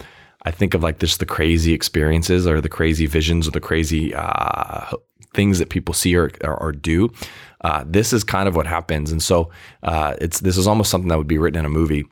I 0.44 0.50
think 0.50 0.74
of 0.74 0.82
like 0.82 0.98
just 0.98 1.20
the 1.20 1.26
crazy 1.26 1.72
experiences 1.72 2.46
or 2.46 2.60
the 2.60 2.68
crazy 2.68 3.06
visions 3.06 3.46
or 3.46 3.52
the 3.52 3.60
crazy 3.60 4.12
uh, 4.14 4.90
things 5.34 5.58
that 5.58 5.70
people 5.70 5.94
see 5.94 6.16
or, 6.16 6.30
or, 6.42 6.56
or 6.56 6.72
do. 6.72 7.10
Uh, 7.60 7.84
this 7.86 8.12
is 8.12 8.24
kind 8.24 8.48
of 8.48 8.56
what 8.56 8.66
happens, 8.66 9.12
and 9.12 9.22
so 9.22 9.50
uh, 9.84 10.16
it's 10.20 10.40
this 10.40 10.56
is 10.56 10.66
almost 10.66 10.90
something 10.90 11.08
that 11.08 11.18
would 11.18 11.28
be 11.28 11.38
written 11.38 11.60
in 11.60 11.64
a 11.64 11.68
movie. 11.68 12.04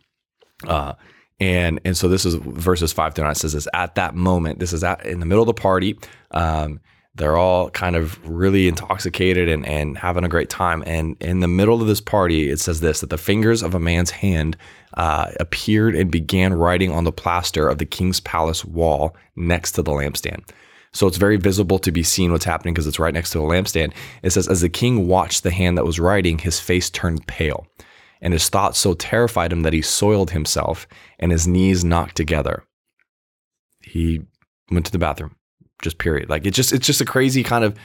Uh, 0.64 0.92
and 1.40 1.80
and 1.84 1.96
so 1.96 2.08
this 2.08 2.24
is 2.24 2.36
verses 2.36 2.92
five 2.92 3.14
through 3.14 3.24
nine. 3.24 3.34
Says 3.34 3.54
this 3.54 3.66
at 3.74 3.96
that 3.96 4.14
moment. 4.14 4.60
This 4.60 4.72
is 4.72 4.84
at 4.84 5.04
in 5.04 5.18
the 5.18 5.26
middle 5.26 5.42
of 5.42 5.48
the 5.48 5.54
party. 5.54 5.98
Um, 6.30 6.80
they're 7.14 7.36
all 7.36 7.70
kind 7.70 7.96
of 7.96 8.18
really 8.28 8.68
intoxicated 8.68 9.48
and, 9.48 9.66
and 9.66 9.98
having 9.98 10.24
a 10.24 10.28
great 10.28 10.48
time. 10.48 10.82
And 10.86 11.16
in 11.20 11.40
the 11.40 11.48
middle 11.48 11.80
of 11.80 11.88
this 11.88 12.00
party, 12.00 12.50
it 12.50 12.60
says 12.60 12.80
this 12.80 13.00
that 13.00 13.10
the 13.10 13.18
fingers 13.18 13.62
of 13.62 13.74
a 13.74 13.80
man's 13.80 14.10
hand 14.10 14.56
uh, 14.94 15.30
appeared 15.40 15.96
and 15.96 16.10
began 16.10 16.54
writing 16.54 16.92
on 16.92 17.04
the 17.04 17.12
plaster 17.12 17.68
of 17.68 17.78
the 17.78 17.86
king's 17.86 18.20
palace 18.20 18.64
wall 18.64 19.16
next 19.36 19.72
to 19.72 19.82
the 19.82 19.90
lampstand. 19.90 20.48
So 20.92 21.06
it's 21.06 21.16
very 21.16 21.36
visible 21.36 21.78
to 21.80 21.92
be 21.92 22.02
seen 22.02 22.32
what's 22.32 22.44
happening 22.44 22.74
because 22.74 22.86
it's 22.86 22.98
right 22.98 23.14
next 23.14 23.30
to 23.32 23.38
the 23.38 23.44
lampstand. 23.44 23.92
It 24.22 24.30
says, 24.30 24.48
As 24.48 24.60
the 24.60 24.68
king 24.68 25.06
watched 25.06 25.42
the 25.42 25.52
hand 25.52 25.78
that 25.78 25.84
was 25.84 26.00
writing, 26.00 26.38
his 26.38 26.58
face 26.58 26.90
turned 26.90 27.26
pale, 27.26 27.66
and 28.20 28.32
his 28.32 28.48
thoughts 28.48 28.78
so 28.78 28.94
terrified 28.94 29.52
him 29.52 29.62
that 29.62 29.72
he 29.72 29.82
soiled 29.82 30.30
himself 30.30 30.86
and 31.18 31.30
his 31.30 31.46
knees 31.46 31.84
knocked 31.84 32.16
together. 32.16 32.64
He 33.82 34.22
went 34.70 34.86
to 34.86 34.92
the 34.92 34.98
bathroom 34.98 35.36
just 35.82 35.98
period. 35.98 36.28
Like 36.28 36.46
it's 36.46 36.56
just 36.56 36.72
it's 36.72 36.86
just 36.86 37.00
a 37.00 37.04
crazy 37.04 37.42
kind 37.42 37.64
of 37.64 37.76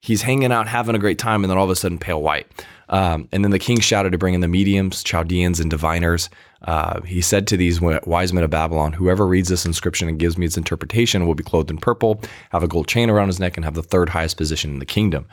he's 0.00 0.22
hanging 0.22 0.52
out 0.52 0.68
having 0.68 0.94
a 0.94 0.98
great 0.98 1.18
time 1.18 1.44
and 1.44 1.50
then 1.50 1.56
all 1.56 1.64
of 1.64 1.70
a 1.70 1.76
sudden 1.76 1.98
pale 1.98 2.22
white. 2.22 2.46
Um, 2.90 3.28
and 3.32 3.42
then 3.42 3.50
the 3.50 3.58
king 3.58 3.80
shouted 3.80 4.12
to 4.12 4.18
bring 4.18 4.34
in 4.34 4.40
the 4.40 4.48
mediums, 4.48 5.02
Chaldeans, 5.02 5.58
and 5.58 5.70
diviners. 5.70 6.28
Uh, 6.62 7.00
he 7.02 7.22
said 7.22 7.46
to 7.46 7.56
these 7.56 7.80
wise 7.80 8.32
men 8.32 8.44
of 8.44 8.50
Babylon, 8.50 8.92
Whoever 8.92 9.26
reads 9.26 9.48
this 9.48 9.64
inscription 9.64 10.08
and 10.08 10.18
gives 10.18 10.36
me 10.36 10.44
its 10.46 10.58
interpretation 10.58 11.26
will 11.26 11.34
be 11.34 11.42
clothed 11.42 11.70
in 11.70 11.78
purple, 11.78 12.20
have 12.50 12.62
a 12.62 12.68
gold 12.68 12.86
chain 12.86 13.08
around 13.08 13.28
his 13.28 13.40
neck, 13.40 13.56
and 13.56 13.64
have 13.64 13.74
the 13.74 13.82
third 13.82 14.10
highest 14.10 14.36
position 14.36 14.70
in 14.70 14.78
the 14.78 14.86
kingdom. 14.86 15.26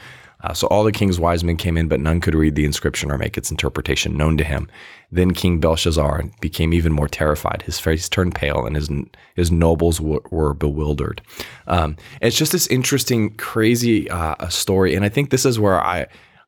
Uh, 0.44 0.54
so 0.54 0.68
all 0.68 0.84
the 0.84 0.92
king's 0.92 1.20
wise 1.20 1.44
men 1.44 1.58
came 1.58 1.78
in, 1.78 1.88
but 1.88 2.00
none 2.00 2.20
could 2.20 2.36
read 2.36 2.56
the 2.56 2.66
inscription 2.66 3.12
or 3.12 3.18
make 3.18 3.38
its 3.38 3.52
interpretation 3.52 4.18
known 4.18 4.38
to 4.38 4.44
him. 4.44 4.70
Then 5.12 5.32
King 5.32 5.60
Belshazzar 5.60 6.24
became 6.40 6.74
even 6.74 6.94
more 6.94 7.08
terrified. 7.08 7.64
His 7.64 7.80
face 7.80 8.08
turned 8.08 8.34
pale, 8.36 8.66
and 8.66 8.76
his 8.76 8.90
his 9.36 9.52
nobles 9.52 10.00
were 10.02 10.54
bewildered. 10.54 11.22
Um, 11.68 11.98
it's 12.22 12.38
just 12.38 12.52
this 12.52 12.68
interesting, 12.68 13.36
crazy 13.36 14.10
uh, 14.10 14.48
story, 14.50 14.96
and 14.96 15.04
I 15.06 15.10
think 15.10 15.30
this 15.30 15.46
is 15.46 15.60
where 15.60 15.84
I 15.84 16.08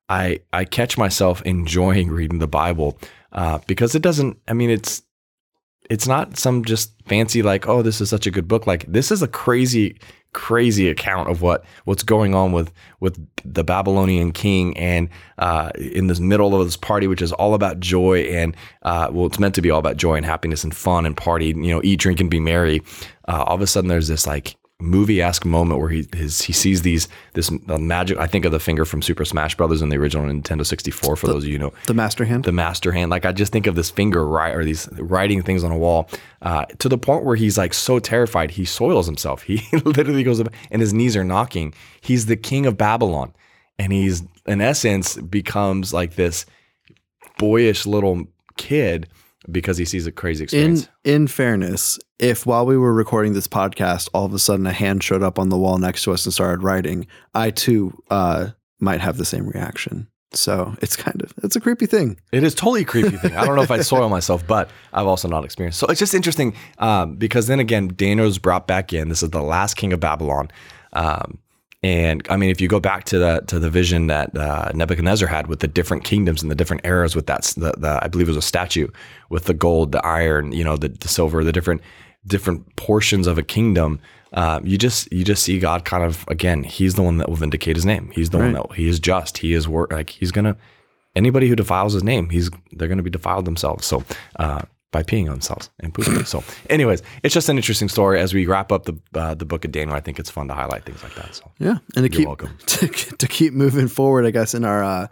I 0.10 0.40
I 0.52 0.66
catch 0.66 0.98
myself 0.98 1.42
enjoying 1.44 2.10
reading 2.10 2.40
the 2.40 2.48
Bible 2.48 2.98
uh, 3.32 3.60
because 3.68 3.96
it 3.96 4.02
doesn't. 4.02 4.38
I 4.48 4.54
mean, 4.54 4.70
it's 4.70 5.02
it's 5.90 6.08
not 6.08 6.38
some 6.38 6.64
just 6.64 6.94
fancy 7.06 7.42
like 7.42 7.68
oh 7.68 7.82
this 7.82 8.02
is 8.02 8.10
such 8.10 8.28
a 8.28 8.32
good 8.32 8.48
book. 8.48 8.68
Like 8.68 8.86
this 8.88 9.12
is 9.12 9.22
a 9.22 9.28
crazy 9.28 9.98
crazy 10.34 10.90
account 10.90 11.30
of 11.30 11.42
what 11.42 11.64
what's 11.86 12.04
going 12.04 12.34
on 12.34 12.52
with 12.52 12.72
with 13.00 13.24
the 13.46 13.64
Babylonian 13.64 14.32
king 14.32 14.76
and 14.78 15.08
uh, 15.38 15.70
in 15.76 16.08
this 16.08 16.20
middle 16.20 16.60
of 16.60 16.66
this 16.66 16.76
party 16.76 17.08
which 17.08 17.22
is 17.22 17.32
all 17.34 17.54
about 17.54 17.80
joy 17.80 18.22
and 18.22 18.56
uh, 18.82 19.10
well 19.12 19.28
it's 19.28 19.40
meant 19.40 19.56
to 19.56 19.62
be 19.62 19.70
all 19.70 19.80
about 19.80 19.96
joy 19.96 20.16
and 20.16 20.26
happiness 20.26 20.64
and 20.64 20.76
fun 20.76 21.06
and 21.06 21.16
party 21.16 21.48
you 21.48 21.70
know 21.70 21.82
eat 21.84 22.00
drink 22.00 22.20
and 22.20 22.30
be 22.30 22.40
merry. 22.40 22.82
Uh, 23.28 23.44
all 23.48 23.56
of 23.56 23.62
a 23.62 23.68
sudden 23.68 23.88
there's 23.88 24.08
this 24.08 24.28
like 24.28 24.56
movie-esque 24.84 25.46
moment 25.46 25.80
where 25.80 25.90
he 25.90 26.06
his, 26.14 26.42
he 26.42 26.54
sees 26.54 26.82
these 26.82 27.08
this 27.34 27.50
magic 27.68 28.18
I 28.18 28.28
think 28.28 28.46
of 28.46 28.52
the 28.52 28.60
finger 28.60 28.86
from 28.86 29.02
Super 29.02 29.26
Smash 29.26 29.56
Brothers 29.56 29.82
in 29.82 29.90
the 29.90 29.98
original 29.98 30.26
Nintendo 30.26 30.66
64 30.66 31.16
for 31.16 31.28
the, 31.28 31.34
those 31.34 31.44
of 31.44 31.50
you 31.50 31.58
know. 31.58 31.74
the 31.88 31.94
master 31.94 32.26
hand? 32.26 32.44
The 32.44 32.52
master 32.52 32.92
hand. 32.92 33.10
Like 33.10 33.26
I 33.26 33.32
just 33.32 33.52
think 33.52 33.66
of 33.66 33.76
this 33.76 33.90
finger 33.90 34.28
right 34.28 34.54
or 34.54 34.64
these 34.64 34.90
writing 34.94 35.42
things 35.42 35.64
on 35.64 35.72
a 35.72 35.78
wall 35.78 36.10
uh, 36.42 36.66
to 36.80 36.90
the 36.90 36.98
point 36.98 37.24
where 37.24 37.36
he's 37.36 37.58
like 37.58 37.74
so 37.74 38.00
terrified 38.00 38.52
he 38.52 38.66
soils 38.66 39.06
himself. 39.06 39.44
He 39.54 39.62
literally 39.78 40.24
goes 40.24 40.40
up 40.40 40.48
and 40.72 40.82
his 40.82 40.94
knees 40.94 41.16
are 41.16 41.24
knocking. 41.24 41.74
He's 42.02 42.26
the 42.26 42.36
king 42.36 42.66
of 42.66 42.78
Babylon. 42.78 43.34
And 43.78 43.92
he's 43.92 44.24
in 44.46 44.62
essence 44.62 45.16
becomes 45.18 45.94
like 45.94 46.16
this 46.16 46.46
boyish 47.38 47.86
little 47.86 48.26
kid 48.58 49.08
because 49.52 49.78
he 49.78 49.86
sees 49.86 50.08
a 50.08 50.12
crazy 50.12 50.44
In 50.44 50.46
experience. 50.46 50.90
in 51.04 51.28
fairness, 51.28 52.00
if 52.20 52.46
while 52.46 52.66
we 52.66 52.78
were 52.78 52.94
recording 52.94 53.34
this 53.34 53.48
podcast, 53.48 54.10
all 54.14 54.26
of 54.26 54.34
a 54.34 54.40
sudden 54.40 54.66
a 54.66 54.72
hand 54.74 55.04
showed 55.04 55.24
up 55.24 55.38
on 55.40 55.50
the 55.50 55.58
wall 55.58 55.78
next 55.78 56.04
to 56.04 56.14
us 56.14 56.26
and 56.26 56.34
started 56.34 56.64
writing, 56.64 57.08
I 57.34 57.52
too 57.52 57.94
uh, 58.10 58.50
might 58.80 59.02
have 59.02 59.18
the 59.18 59.26
same 59.26 59.48
reaction. 59.48 60.08
So 60.36 60.76
it's 60.82 60.96
kind 60.96 61.22
of 61.22 61.32
it's 61.44 61.56
a 61.56 61.60
creepy 61.62 61.86
thing. 61.86 62.20
It 62.32 62.44
is 62.44 62.56
totally 62.56 62.82
a 62.82 62.86
creepy 62.86 63.18
thing. 63.18 63.36
I 63.38 63.46
don't 63.46 63.56
know 63.56 63.62
if 63.62 63.70
I'd 63.70 63.86
soil 63.86 64.10
myself, 64.10 64.46
but 64.48 64.70
I've 64.92 65.06
also 65.06 65.28
not 65.28 65.46
experienced. 65.46 65.80
So 65.80 65.86
it's 65.88 66.00
just 66.00 66.16
interesting 66.16 66.56
um, 66.80 67.18
because 67.18 67.46
then 67.46 67.60
again, 67.60 67.92
Daniel's 67.96 68.40
brought 68.40 68.66
back 68.66 68.94
in. 68.94 69.10
This 69.10 69.22
is 69.22 69.30
the 69.30 69.44
last 69.44 69.76
king 69.76 69.94
of 69.94 70.00
Babylon. 70.00 70.50
Um, 70.94 71.38
and 71.84 72.26
I 72.30 72.38
mean, 72.38 72.50
if 72.50 72.62
you 72.62 72.70
go 72.70 72.80
back 72.80 73.04
to 73.06 73.20
the 73.20 73.44
to 73.48 73.60
the 73.60 73.70
vision 73.70 74.08
that 74.08 74.36
uh, 74.38 74.72
Nebuchadnezzar 74.74 75.28
had 75.28 75.48
with 75.48 75.60
the 75.60 75.68
different 75.68 76.06
kingdoms 76.06 76.42
and 76.42 76.50
the 76.50 76.56
different 76.56 76.86
eras, 76.86 77.14
with 77.14 77.28
that 77.28 77.44
the, 77.58 77.74
the 77.78 78.00
I 78.02 78.08
believe 78.08 78.28
it 78.28 78.32
was 78.32 78.38
a 78.38 78.42
statue 78.42 78.88
with 79.30 79.46
the 79.46 79.54
gold, 79.54 79.92
the 79.92 80.06
iron, 80.06 80.54
you 80.54 80.64
know, 80.64 80.78
the, 80.78 80.88
the 80.88 81.10
silver, 81.10 81.44
the 81.44 81.52
different 81.52 81.82
different 82.26 82.74
portions 82.78 83.28
of 83.28 83.38
a 83.38 83.44
kingdom. 83.44 84.00
Uh, 84.32 84.62
you 84.64 84.78
just 84.78 85.12
you 85.12 85.26
just 85.26 85.44
see 85.44 85.60
God 85.60 85.84
kind 85.84 86.04
of 86.04 86.24
again. 86.30 86.64
He's 86.64 86.96
the 86.96 87.04
one 87.04 87.18
that 87.18 87.28
will 87.28 87.36
vindicate 87.36 87.76
His 87.76 87.86
name. 87.86 88.12
He's 88.16 88.30
the 88.30 88.38
one 88.38 88.54
that 88.54 88.74
he 88.74 88.88
is 88.88 89.00
just. 89.00 89.40
He 89.40 89.54
is 89.54 89.68
wor- 89.68 89.90
like 89.92 90.10
He's 90.10 90.32
gonna 90.32 90.56
anybody 91.18 91.50
who 91.50 91.56
defiles 91.56 91.94
His 91.94 92.04
name. 92.04 92.30
He's 92.30 92.50
they're 92.72 92.88
gonna 92.88 93.04
be 93.04 93.10
defiled 93.10 93.46
themselves. 93.46 93.86
So. 93.86 94.04
Uh, 94.38 94.62
by 94.94 95.04
peeing 95.04 95.26
on 95.26 95.32
themselves 95.32 95.70
and 95.82 95.94
pooping. 95.94 96.24
So, 96.24 96.42
anyways, 96.70 97.02
it's 97.24 97.34
just 97.34 97.50
an 97.50 97.58
interesting 97.58 97.90
story. 97.90 98.22
As 98.22 98.34
we 98.34 98.46
wrap 98.46 98.72
up 98.72 98.86
the 98.86 98.98
uh, 99.14 99.34
the 99.34 99.44
book 99.44 99.66
of 99.66 99.74
Daniel, 99.74 99.98
I 99.98 100.00
think 100.00 100.20
it's 100.20 100.30
fun 100.30 100.48
to 100.48 100.54
highlight 100.54 100.86
things 100.86 101.04
like 101.04 101.16
that. 101.16 101.36
So, 101.36 101.52
Yeah, 101.60 101.80
and 101.98 102.04
to 102.06 102.10
keep 102.10 102.28
welcome. 102.28 102.58
To, 102.66 102.88
to 102.88 103.28
keep 103.28 103.54
moving 103.54 103.88
forward, 103.88 104.26
I 104.26 104.32
guess 104.32 104.54
in 104.54 104.64
our 104.64 104.84
uh, 104.84 105.08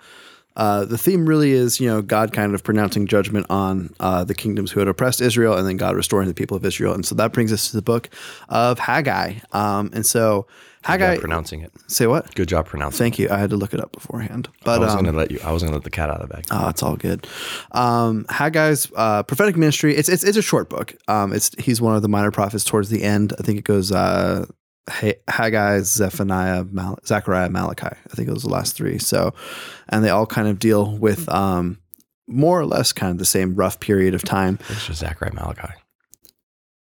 uh, 0.56 0.86
the 0.86 0.98
theme 0.98 1.26
really 1.26 1.52
is 1.52 1.80
you 1.80 1.88
know 1.88 2.02
God 2.02 2.34
kind 2.34 2.54
of 2.54 2.64
pronouncing 2.64 3.08
judgment 3.08 3.48
on 3.50 3.94
uh, 4.00 4.24
the 4.24 4.36
kingdoms 4.36 4.72
who 4.72 4.80
had 4.80 4.88
oppressed 4.88 5.20
Israel, 5.20 5.58
and 5.58 5.68
then 5.68 5.78
God 5.78 5.96
restoring 5.96 6.28
the 6.28 6.34
people 6.34 6.56
of 6.56 6.64
Israel, 6.64 6.94
and 6.94 7.06
so 7.06 7.16
that 7.16 7.34
brings 7.34 7.52
us 7.52 7.72
to 7.72 7.76
the 7.76 7.82
book 7.82 8.10
of 8.50 8.80
Haggai. 8.80 9.36
Um, 9.52 9.90
and 9.94 10.06
so 10.06 10.48
Haggai, 10.84 11.14
job 11.16 11.22
pronouncing 11.22 11.62
it. 11.62 11.72
say 11.88 12.08
what? 12.08 12.34
Good 12.36 12.48
job 12.48 12.66
pronouncing. 12.66 12.98
Thank 12.98 13.20
you. 13.20 13.30
I 13.30 13.38
had 13.38 13.50
to 13.52 13.56
look 13.58 13.74
it 13.74 13.80
up 13.80 13.92
beforehand, 13.92 14.50
I 14.66 14.78
was 14.78 14.92
um, 14.94 15.04
gonna 15.04 15.18
let 15.18 15.32
you. 15.32 15.40
I 15.44 15.52
was 15.52 15.62
gonna 15.64 15.76
let 15.76 15.84
the 15.84 15.90
cat 15.90 16.10
out 16.10 16.22
of 16.22 16.28
the 16.28 16.34
bag. 16.34 16.46
Oh, 16.52 16.70
it's 16.70 16.82
all 16.82 16.96
good. 16.96 17.28
Um, 17.72 18.26
Haggai's 18.30 18.92
uh, 18.96 19.24
prophetic 19.24 19.56
ministry. 19.58 19.96
It's 19.96 20.10
it's 20.10 20.24
it's 20.24 20.38
a 20.38 20.42
short 20.42 20.70
book. 20.70 20.96
Um, 21.08 21.34
it's 21.34 21.52
he's 21.60 21.80
one 21.82 21.96
of 21.96 22.02
the 22.02 22.10
minor 22.10 22.32
prophets 22.32 22.64
towards 22.64 22.90
the 22.90 23.04
end. 23.04 23.34
I 23.40 23.44
think 23.44 23.60
it 23.60 23.64
goes 23.66 23.92
uh, 23.92 24.46
Ha- 24.90 25.20
Haggai, 25.28 25.82
Zephaniah, 25.82 26.64
Mal- 26.66 27.00
Zechariah, 27.06 27.50
Malachi. 27.50 27.86
I 27.88 28.16
think 28.16 28.28
it 28.28 28.34
was 28.34 28.44
the 28.44 28.50
last 28.50 28.76
three. 28.76 28.98
So, 28.98 29.34
and 29.90 30.04
they 30.04 30.10
all 30.10 30.26
kind 30.26 30.48
of 30.48 30.58
deal 30.58 30.98
with 30.98 31.30
um, 31.30 31.78
more 32.28 32.60
or 32.60 32.66
less 32.66 32.92
kind 32.92 33.12
of 33.12 33.18
the 33.20 33.26
same 33.26 33.54
rough 33.56 33.80
period 33.80 34.16
of 34.16 34.24
time. 34.24 34.58
it's 34.70 34.88
just 34.88 35.00
Zechariah 35.02 35.34
Malachi. 35.34 35.74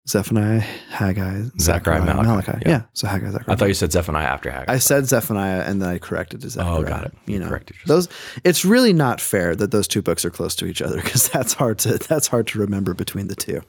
Zephaniah, 0.09 0.61
Haggai, 0.91 1.43
Zechariah, 1.61 2.03
Malachi. 2.05 2.53
Yeah. 2.63 2.69
Yeah. 2.69 2.83
So 2.93 3.07
Haggai, 3.07 3.31
Zechariah. 3.31 3.55
I 3.55 3.57
thought 3.57 3.69
you 3.69 3.75
said 3.75 3.93
Zephaniah 3.93 4.27
after 4.27 4.51
Haggai. 4.51 4.73
I 4.73 4.79
said 4.79 5.07
Zephaniah 5.07 5.63
and 5.63 5.81
then 5.81 5.89
I 5.89 5.99
corrected 5.99 6.41
to 6.41 6.51
Zechariah. 6.51 6.79
Oh, 6.79 6.83
got 6.83 7.05
it. 7.05 7.15
You 7.27 7.35
You 7.35 7.41
know, 7.41 7.49
corrected 7.49 7.77
yourself. 7.77 7.89
those. 7.89 8.09
It's 8.45 8.65
really 8.65 8.93
not 8.93 9.21
fair 9.21 9.55
that 9.55 9.71
those 9.71 9.87
two 9.87 10.03
books 10.03 10.25
are 10.25 10.31
close 10.31 10.57
to 10.57 10.67
each 10.67 10.83
other 10.83 10.97
because 11.01 11.29
that's 11.33 11.53
hard 11.55 11.79
to 11.81 11.99
that's 11.99 12.27
hard 12.27 12.49
to 12.49 12.59
remember 12.59 12.95
between 12.95 13.29
the 13.29 13.37
two. 13.37 13.61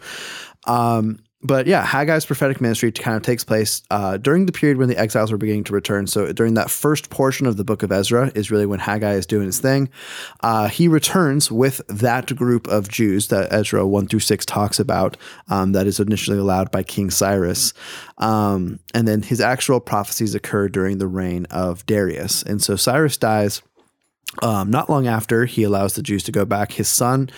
Um, 0.65 1.19
but 1.43 1.67
yeah, 1.67 1.85
Haggai's 1.85 2.25
prophetic 2.25 2.61
ministry 2.61 2.91
kind 2.91 3.17
of 3.17 3.23
takes 3.23 3.43
place 3.43 3.81
uh, 3.91 4.17
during 4.17 4.45
the 4.45 4.51
period 4.51 4.77
when 4.77 4.89
the 4.89 4.97
exiles 4.97 5.31
were 5.31 5.37
beginning 5.37 5.65
to 5.65 5.73
return. 5.73 6.07
So 6.07 6.31
during 6.31 6.53
that 6.53 6.71
first 6.71 7.09
portion 7.09 7.45
of 7.45 7.57
the 7.57 7.63
book 7.63 7.83
of 7.83 7.91
Ezra 7.91 8.31
is 8.33 8.49
really 8.49 8.65
when 8.65 8.79
Haggai 8.79 9.13
is 9.13 9.25
doing 9.25 9.45
his 9.45 9.59
thing. 9.59 9.89
Uh, 10.41 10.69
he 10.69 10.87
returns 10.87 11.51
with 11.51 11.81
that 11.87 12.33
group 12.35 12.67
of 12.67 12.87
Jews 12.87 13.27
that 13.27 13.51
Ezra 13.51 13.85
one 13.85 14.07
through 14.07 14.21
six 14.21 14.45
talks 14.45 14.79
about. 14.79 15.17
Um, 15.49 15.73
that 15.73 15.87
is 15.87 15.99
initially 15.99 16.37
allowed 16.37 16.71
by 16.71 16.83
King 16.83 17.09
Cyrus, 17.09 17.73
um, 18.17 18.79
and 18.93 19.07
then 19.07 19.21
his 19.21 19.41
actual 19.41 19.79
prophecies 19.79 20.35
occur 20.35 20.67
during 20.69 20.97
the 20.97 21.07
reign 21.07 21.45
of 21.51 21.85
Darius. 21.85 22.43
And 22.43 22.61
so 22.61 22.75
Cyrus 22.75 23.17
dies. 23.17 23.61
Um, 24.41 24.71
not 24.71 24.89
long 24.89 25.07
after, 25.07 25.45
he 25.45 25.63
allows 25.63 25.93
the 25.93 26.01
Jews 26.01 26.23
to 26.23 26.31
go 26.31 26.45
back. 26.45 26.71
His 26.71 26.87
son 26.87 27.29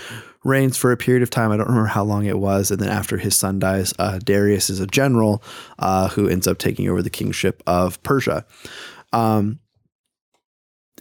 reigns 0.44 0.78
for 0.78 0.92
a 0.92 0.98
period 0.98 1.24
of 1.24 1.30
time. 1.30 1.52
I 1.52 1.58
don't 1.58 1.68
remember 1.68 1.88
how 1.88 2.04
long 2.04 2.26
it 2.26 2.40
was. 2.40 2.72
And 2.72 2.80
then 2.80 2.90
after 2.90 3.18
his 3.18 3.36
son 3.36 3.60
dies, 3.60 3.94
uh, 4.00 4.20
Darius 4.20 4.70
is 4.70 4.80
a 4.80 4.88
general 4.88 5.44
uh, 5.80 6.10
who 6.10 6.30
ends 6.30 6.48
up 6.48 6.58
taking 6.58 6.88
over 6.88 7.02
the 7.02 7.10
kingship 7.10 7.62
of 7.68 8.02
Persia. 8.04 8.46
Um, 9.12 9.60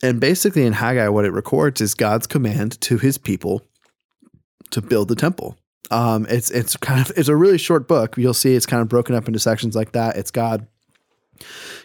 and 0.03 0.21
basically, 0.21 0.67
in 0.67 0.73
Haggai, 0.73 1.09
what 1.09 1.25
it 1.25 1.31
records 1.31 1.81
is 1.81 1.95
God's 1.95 2.27
command 2.27 2.81
to 2.83 2.99
his 2.99 3.19
people 3.19 3.63
to 4.71 4.83
build 4.83 5.09
the 5.09 5.15
temple. 5.15 5.57
Um, 5.91 6.27
it's 6.29 6.51
it's 6.51 6.77
kind 6.77 7.01
of 7.01 7.17
it's 7.17 7.29
a 7.29 7.37
really 7.37 7.59
short 7.59 7.87
book. 7.87 8.17
You'll 8.17 8.35
see 8.35 8.55
it's 8.55 8.67
kind 8.67 8.83
of 8.83 8.89
broken 8.89 9.15
up 9.15 9.29
into 9.29 9.39
sections 9.39 9.77
like 9.77 9.93
that. 9.93 10.17
It's 10.17 10.31
God 10.31 10.67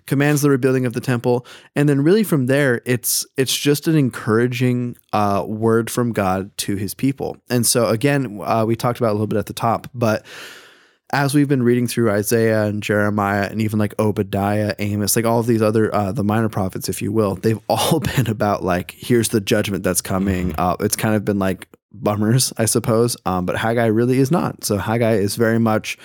commands 0.06 0.42
the 0.42 0.50
rebuilding 0.50 0.86
of 0.86 0.94
the 0.94 1.02
temple. 1.02 1.46
And 1.76 1.88
then 1.88 2.02
really 2.02 2.24
from 2.24 2.48
there 2.48 2.82
it's 2.86 3.26
it's 3.38 3.56
just 3.56 3.88
an 3.88 3.96
encouraging 3.96 4.98
uh, 5.14 5.44
word 5.48 5.90
from 5.90 6.12
god 6.14 6.56
to 6.60 6.76
his 6.76 6.94
people. 6.94 7.38
And 7.50 7.66
so 7.66 7.88
again 7.88 8.42
uh, 8.44 8.66
we 8.66 8.76
talked 8.76 9.00
about 9.00 9.12
a 9.12 9.14
little 9.14 9.28
bit 9.28 9.38
at 9.38 9.46
the 9.48 9.54
top 9.54 9.88
but 9.94 10.26
as 11.12 11.34
we've 11.34 11.48
been 11.48 11.64
reading 11.64 11.88
through 11.88 12.12
isaiah 12.12 12.66
and 12.66 12.84
jeremiah 12.84 13.48
and 13.50 13.62
even 13.62 13.80
like 13.80 13.96
obadiah 13.98 14.76
amos 14.78 15.16
like 15.16 15.26
all 15.26 15.40
of 15.40 15.48
these 15.48 15.62
other 15.62 15.94
uh, 15.96 16.12
the 16.12 16.24
minor 16.24 16.50
prophets 16.50 16.88
if 16.88 17.02
you 17.02 17.12
will 17.12 17.34
they've 17.36 17.60
all 17.68 18.00
been 18.00 18.28
about 18.28 18.64
like 18.64 18.92
here's 18.92 19.30
the 19.30 19.42
judgment 19.42 19.84
that's 19.84 20.02
coming 20.02 20.54
uh, 20.60 20.76
it's 20.80 20.96
kind 20.96 21.16
of 21.16 21.26
been 21.26 21.40
like 21.40 21.68
bummers 21.92 22.54
i 22.58 22.66
suppose 22.66 23.18
um, 23.26 23.46
but 23.46 23.58
haggai 23.58 23.88
really 23.88 24.20
is 24.20 24.32
not. 24.32 24.64
So 24.64 24.78
haggai 24.78 25.14
is 25.14 25.36
very 25.36 25.60
much 25.60 25.98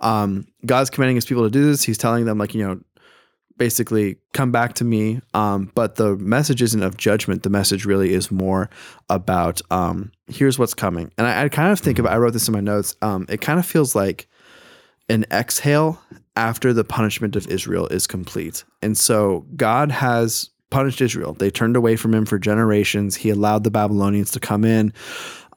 um, 0.00 0.46
god's 0.66 0.90
commanding 0.90 1.16
his 1.16 1.24
people 1.24 1.44
to 1.44 1.50
do 1.50 1.64
this. 1.64 1.82
He's 1.82 1.98
telling 1.98 2.24
them 2.24 2.38
like 2.38 2.54
you 2.54 2.66
know 2.66 2.80
basically 3.56 4.16
come 4.32 4.50
back 4.50 4.74
to 4.74 4.84
me 4.84 5.20
um, 5.34 5.70
but 5.74 5.96
the 5.96 6.16
message 6.16 6.62
isn't 6.62 6.82
of 6.82 6.96
judgment. 6.96 7.42
The 7.42 7.50
message 7.50 7.84
really 7.84 8.12
is 8.12 8.30
more 8.30 8.70
about 9.08 9.60
um, 9.70 10.12
here's 10.26 10.58
what's 10.58 10.74
coming. 10.74 11.10
And 11.18 11.26
I, 11.26 11.44
I 11.44 11.48
kind 11.48 11.72
of 11.72 11.80
think 11.80 11.98
about 11.98 12.12
i 12.12 12.16
wrote 12.16 12.32
this 12.32 12.48
in 12.48 12.54
my 12.54 12.60
notes 12.60 12.96
um, 13.02 13.26
it 13.28 13.40
kind 13.40 13.58
of 13.58 13.66
feels 13.66 13.94
like 13.94 14.28
an 15.08 15.24
exhale 15.30 16.00
after 16.36 16.72
the 16.72 16.84
punishment 16.84 17.36
of 17.36 17.46
israel 17.48 17.86
is 17.88 18.06
complete. 18.06 18.64
And 18.80 18.96
so 18.96 19.46
god 19.56 19.90
has 19.90 20.50
punished 20.70 21.00
israel. 21.00 21.34
They 21.34 21.50
turned 21.50 21.76
away 21.76 21.96
from 21.96 22.14
him 22.14 22.24
for 22.24 22.38
generations. 22.38 23.14
He 23.14 23.28
allowed 23.28 23.64
the 23.64 23.70
babylonians 23.70 24.30
to 24.32 24.40
come 24.40 24.64
in 24.64 24.92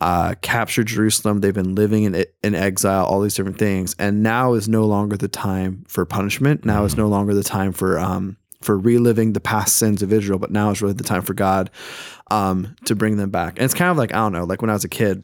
uh, 0.01 0.35
capture 0.41 0.83
Jerusalem. 0.83 1.41
They've 1.41 1.53
been 1.53 1.75
living 1.75 2.03
in 2.03 2.25
in 2.43 2.55
exile, 2.55 3.05
all 3.05 3.21
these 3.21 3.35
different 3.35 3.59
things, 3.59 3.95
and 3.97 4.23
now 4.23 4.53
is 4.53 4.67
no 4.67 4.85
longer 4.85 5.17
the 5.17 5.27
time 5.27 5.83
for 5.87 6.05
punishment. 6.05 6.65
Now 6.65 6.83
is 6.83 6.97
no 6.97 7.07
longer 7.07 7.33
the 7.33 7.43
time 7.43 7.71
for 7.71 7.99
um, 7.99 8.37
for 8.61 8.77
reliving 8.77 9.33
the 9.33 9.39
past 9.39 9.77
sins 9.77 10.01
of 10.01 10.11
Israel, 10.11 10.39
but 10.39 10.51
now 10.51 10.71
is 10.71 10.81
really 10.81 10.93
the 10.93 11.03
time 11.03 11.21
for 11.21 11.33
God 11.33 11.69
um, 12.31 12.75
to 12.85 12.95
bring 12.95 13.17
them 13.17 13.29
back. 13.29 13.57
And 13.57 13.65
it's 13.65 13.73
kind 13.73 13.91
of 13.91 13.97
like 13.97 14.13
I 14.13 14.17
don't 14.17 14.33
know, 14.33 14.43
like 14.43 14.61
when 14.61 14.69
I 14.69 14.73
was 14.73 14.83
a 14.83 14.89
kid. 14.89 15.23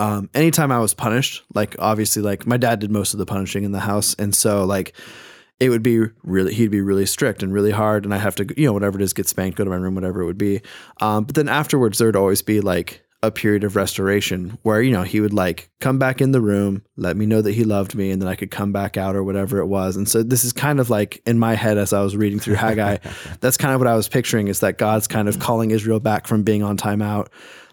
Um, 0.00 0.28
anytime 0.34 0.72
I 0.72 0.80
was 0.80 0.94
punished, 0.94 1.44
like 1.54 1.76
obviously, 1.78 2.20
like 2.20 2.44
my 2.44 2.56
dad 2.56 2.80
did 2.80 2.90
most 2.90 3.14
of 3.14 3.18
the 3.18 3.26
punishing 3.26 3.62
in 3.62 3.70
the 3.70 3.80
house, 3.80 4.14
and 4.18 4.34
so 4.34 4.64
like 4.64 4.94
it 5.60 5.70
would 5.70 5.82
be 5.82 6.00
really 6.24 6.52
he'd 6.52 6.72
be 6.72 6.80
really 6.80 7.06
strict 7.06 7.42
and 7.42 7.52
really 7.52 7.70
hard 7.70 8.04
and 8.04 8.12
i 8.12 8.18
have 8.18 8.34
to 8.34 8.46
you 8.60 8.66
know 8.66 8.74
whatever 8.74 8.98
it 8.98 9.02
is 9.02 9.14
get 9.14 9.26
spanked 9.26 9.56
go 9.56 9.64
to 9.64 9.70
my 9.70 9.76
room 9.76 9.94
whatever 9.94 10.20
it 10.20 10.26
would 10.26 10.36
be 10.36 10.60
um, 11.00 11.24
but 11.24 11.34
then 11.34 11.48
afterwards 11.48 11.96
there 11.96 12.08
would 12.08 12.16
always 12.16 12.42
be 12.42 12.60
like 12.60 13.05
a 13.22 13.30
period 13.30 13.64
of 13.64 13.76
restoration 13.76 14.58
where 14.62 14.82
you 14.82 14.92
know 14.92 15.02
he 15.02 15.20
would 15.20 15.32
like 15.32 15.70
come 15.80 15.98
back 15.98 16.20
in 16.20 16.32
the 16.32 16.40
room 16.40 16.82
let 16.96 17.16
me 17.16 17.26
know 17.26 17.40
that 17.42 17.52
he 17.54 17.64
loved 17.64 17.94
me 17.94 18.10
and 18.10 18.20
then 18.20 18.28
i 18.28 18.34
could 18.34 18.50
come 18.50 18.72
back 18.72 18.96
out 18.96 19.16
or 19.16 19.24
whatever 19.24 19.58
it 19.58 19.66
was 19.66 19.96
and 19.96 20.08
so 20.08 20.22
this 20.22 20.44
is 20.44 20.52
kind 20.52 20.78
of 20.80 20.90
like 20.90 21.20
in 21.26 21.38
my 21.38 21.54
head 21.54 21.78
as 21.78 21.92
i 21.92 22.00
was 22.02 22.16
reading 22.16 22.38
through 22.38 22.54
haggai 22.54 22.98
that's 23.40 23.56
kind 23.56 23.74
of 23.74 23.80
what 23.80 23.86
i 23.88 23.94
was 23.96 24.08
picturing 24.08 24.48
is 24.48 24.60
that 24.60 24.78
god's 24.78 25.06
kind 25.08 25.28
of 25.28 25.38
calling 25.38 25.70
israel 25.70 25.98
back 25.98 26.26
from 26.26 26.42
being 26.42 26.62
on 26.62 26.76
timeout 26.76 27.28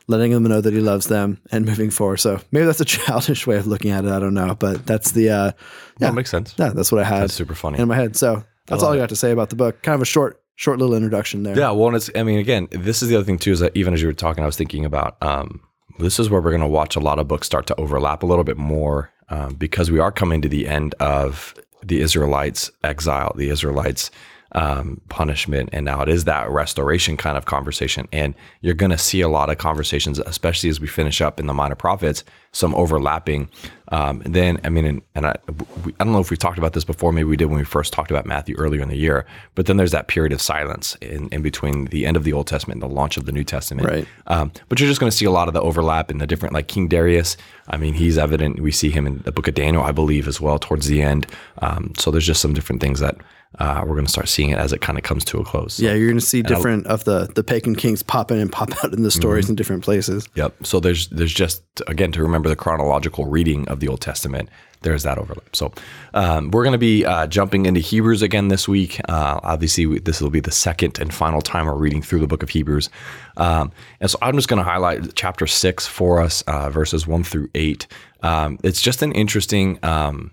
letting 0.07 0.31
them 0.31 0.43
know 0.43 0.59
that 0.61 0.73
he 0.73 0.79
loves 0.79 1.07
them 1.07 1.39
and 1.51 1.65
moving 1.65 1.89
forward 1.89 2.17
so 2.17 2.39
maybe 2.51 2.65
that's 2.65 2.81
a 2.81 2.85
childish 2.85 3.45
way 3.45 3.57
of 3.57 3.67
looking 3.67 3.91
at 3.91 4.05
it 4.05 4.11
i 4.11 4.19
don't 4.19 4.33
know 4.33 4.55
but 4.55 4.85
that's 4.85 5.11
the 5.11 5.29
uh 5.29 5.51
Yeah, 5.99 6.11
makes 6.11 6.29
sense. 6.31 6.53
yeah 6.57 6.69
that's 6.69 6.91
what 6.91 7.01
i 7.01 7.05
had 7.05 7.23
That's 7.23 7.33
super 7.33 7.55
funny. 7.55 7.79
in 7.79 7.87
my 7.87 7.95
head. 7.95 8.15
So 8.15 8.43
that's 8.67 8.81
all 8.81 8.93
I 8.93 8.97
got 8.97 9.09
to 9.09 9.15
say 9.17 9.31
about 9.31 9.49
the 9.49 9.55
book. 9.57 9.81
Kind 9.81 9.95
of 9.95 10.01
a 10.01 10.05
short, 10.05 10.41
short 10.55 10.79
little 10.79 10.95
introduction 10.95 11.43
there. 11.43 11.57
Yeah, 11.57 11.71
well, 11.71 11.87
and 11.87 11.95
it's. 11.95 12.09
I 12.15 12.23
mean, 12.23 12.39
again, 12.39 12.67
this 12.71 13.01
is 13.01 13.09
the 13.09 13.15
other 13.15 13.25
thing 13.25 13.37
too. 13.37 13.51
Is 13.51 13.59
that 13.59 13.75
even 13.75 13.93
as 13.93 14.01
you 14.01 14.07
were 14.07 14.13
talking, 14.13 14.43
I 14.43 14.47
was 14.47 14.57
thinking 14.57 14.85
about. 14.85 15.17
Um, 15.21 15.61
this 15.99 16.19
is 16.19 16.29
where 16.29 16.41
we're 16.41 16.49
going 16.49 16.61
to 16.61 16.67
watch 16.67 16.95
a 16.95 16.99
lot 16.99 17.19
of 17.19 17.27
books 17.27 17.45
start 17.45 17.67
to 17.67 17.75
overlap 17.79 18.23
a 18.23 18.25
little 18.25 18.43
bit 18.43 18.57
more 18.57 19.11
um, 19.29 19.53
because 19.55 19.91
we 19.91 19.99
are 19.99 20.11
coming 20.11 20.41
to 20.41 20.49
the 20.49 20.67
end 20.67 20.95
of 20.99 21.53
the 21.83 22.01
Israelites' 22.01 22.71
exile, 22.83 23.33
the 23.35 23.49
Israelites' 23.49 24.09
um, 24.53 25.01
punishment, 25.09 25.69
and 25.73 25.85
now 25.85 26.01
it 26.01 26.09
is 26.09 26.25
that 26.25 26.49
restoration 26.49 27.17
kind 27.17 27.37
of 27.37 27.45
conversation. 27.45 28.07
And 28.11 28.35
you're 28.61 28.73
going 28.73 28.91
to 28.91 28.97
see 28.97 29.21
a 29.21 29.27
lot 29.29 29.49
of 29.49 29.57
conversations, 29.57 30.19
especially 30.19 30.69
as 30.69 30.79
we 30.79 30.87
finish 30.87 31.21
up 31.21 31.39
in 31.39 31.47
the 31.47 31.53
minor 31.53 31.75
prophets, 31.75 32.23
some 32.51 32.75
overlapping. 32.75 33.49
Um, 33.91 34.21
and 34.21 34.35
then, 34.35 34.59
I 34.63 34.69
mean, 34.69 34.85
and, 34.85 35.01
and 35.15 35.25
I, 35.25 35.35
we, 35.83 35.93
I 35.99 36.03
don't 36.03 36.13
know 36.13 36.19
if 36.19 36.29
we 36.29 36.37
talked 36.37 36.59
about 36.59 36.73
this 36.73 36.83
before. 36.83 37.11
Maybe 37.11 37.25
we 37.25 37.37
did 37.37 37.45
when 37.45 37.57
we 37.57 37.65
first 37.65 37.93
talked 37.93 38.11
about 38.11 38.27
Matthew 38.27 38.55
earlier 38.57 38.81
in 38.81 38.89
the 38.89 38.97
year. 38.97 39.25
But 39.55 39.65
then 39.65 39.77
there's 39.77 39.91
that 39.91 40.07
period 40.07 40.33
of 40.33 40.41
silence 40.41 40.95
in, 41.01 41.29
in 41.29 41.41
between 41.41 41.85
the 41.85 42.05
end 42.05 42.15
of 42.15 42.23
the 42.23 42.33
Old 42.33 42.45
Testament 42.45 42.81
and 42.81 42.91
the 42.91 42.93
launch 42.93 43.17
of 43.17 43.25
the 43.25 43.31
New 43.31 43.43
Testament. 43.43 43.87
Right. 43.87 44.07
Um, 44.27 44.51
but 44.69 44.79
you're 44.79 44.89
just 44.89 44.99
going 44.99 45.09
to 45.09 45.17
see 45.17 45.25
a 45.25 45.31
lot 45.31 45.47
of 45.47 45.55
the 45.55 45.61
overlap 45.61 46.11
in 46.11 46.19
the 46.19 46.27
different, 46.27 46.53
like 46.53 46.67
King 46.67 46.87
Darius. 46.87 47.37
I 47.69 47.77
mean, 47.77 47.95
he's 47.95 48.19
evident. 48.19 48.59
We 48.59 48.71
see 48.71 48.91
him 48.91 49.07
in 49.07 49.19
the 49.19 49.31
book 49.31 49.47
of 49.47 49.55
Daniel, 49.55 49.83
I 49.83 49.91
believe, 49.91 50.27
as 50.27 50.39
well, 50.39 50.59
towards 50.59 50.85
the 50.85 51.01
end. 51.01 51.25
Um, 51.59 51.93
so 51.97 52.11
there's 52.11 52.27
just 52.27 52.41
some 52.41 52.53
different 52.53 52.81
things 52.81 52.99
that 52.99 53.17
uh, 53.59 53.81
we're 53.85 53.95
going 53.95 54.05
to 54.05 54.11
start 54.11 54.27
seeing 54.27 54.49
it 54.49 54.57
as 54.57 54.73
it 54.73 54.81
kind 54.81 54.97
of 54.97 55.03
comes 55.03 55.23
to 55.25 55.39
a 55.39 55.43
close. 55.43 55.79
Yeah, 55.79 55.93
you're 55.93 56.07
going 56.07 56.19
to 56.19 56.25
see 56.25 56.41
different 56.41 56.87
of 56.87 57.03
the 57.03 57.29
the 57.33 57.43
pagan 57.43 57.75
kings 57.75 58.01
pop 58.03 58.31
in 58.31 58.39
and 58.39 58.51
pop 58.51 58.71
out 58.83 58.93
in 58.93 59.03
the 59.03 59.11
stories 59.11 59.49
in 59.49 59.55
different 59.55 59.83
places. 59.83 60.27
Yep. 60.35 60.65
So 60.65 60.79
there's 60.79 61.07
there's 61.09 61.33
just 61.33 61.63
again 61.87 62.11
to 62.13 62.21
remember 62.21 62.49
the 62.49 62.55
chronological 62.55 63.25
reading 63.25 63.67
of 63.69 63.79
the 63.79 63.87
Old 63.87 64.01
Testament. 64.01 64.49
There's 64.81 65.03
that 65.03 65.17
overlap. 65.17 65.55
So 65.55 65.71
um, 66.13 66.51
we're 66.51 66.63
going 66.63 66.73
to 66.73 66.77
be 66.77 67.05
uh, 67.05 67.25
jumping 67.27 67.65
into 67.67 67.79
Hebrews 67.79 68.21
again 68.21 68.49
this 68.49 68.67
week. 68.67 68.99
Uh, 69.07 69.39
obviously, 69.41 69.85
we, 69.85 69.99
this 69.99 70.19
will 70.19 70.29
be 70.29 70.41
the 70.41 70.51
second 70.51 70.99
and 70.99 71.13
final 71.13 71.41
time 71.41 71.67
we're 71.67 71.75
reading 71.75 72.01
through 72.01 72.19
the 72.19 72.27
book 72.27 72.43
of 72.43 72.49
Hebrews. 72.49 72.89
Um, 73.37 73.71
and 74.01 74.11
so 74.11 74.17
I'm 74.21 74.35
just 74.35 74.49
going 74.49 74.57
to 74.57 74.69
highlight 74.69 75.15
chapter 75.15 75.47
six 75.47 75.87
for 75.87 76.21
us, 76.21 76.41
uh, 76.47 76.69
verses 76.69 77.07
one 77.07 77.23
through 77.23 77.49
eight. 77.55 77.87
Um, 78.23 78.59
it's 78.61 78.81
just 78.81 79.01
an 79.01 79.13
interesting 79.13 79.79
um, 79.83 80.31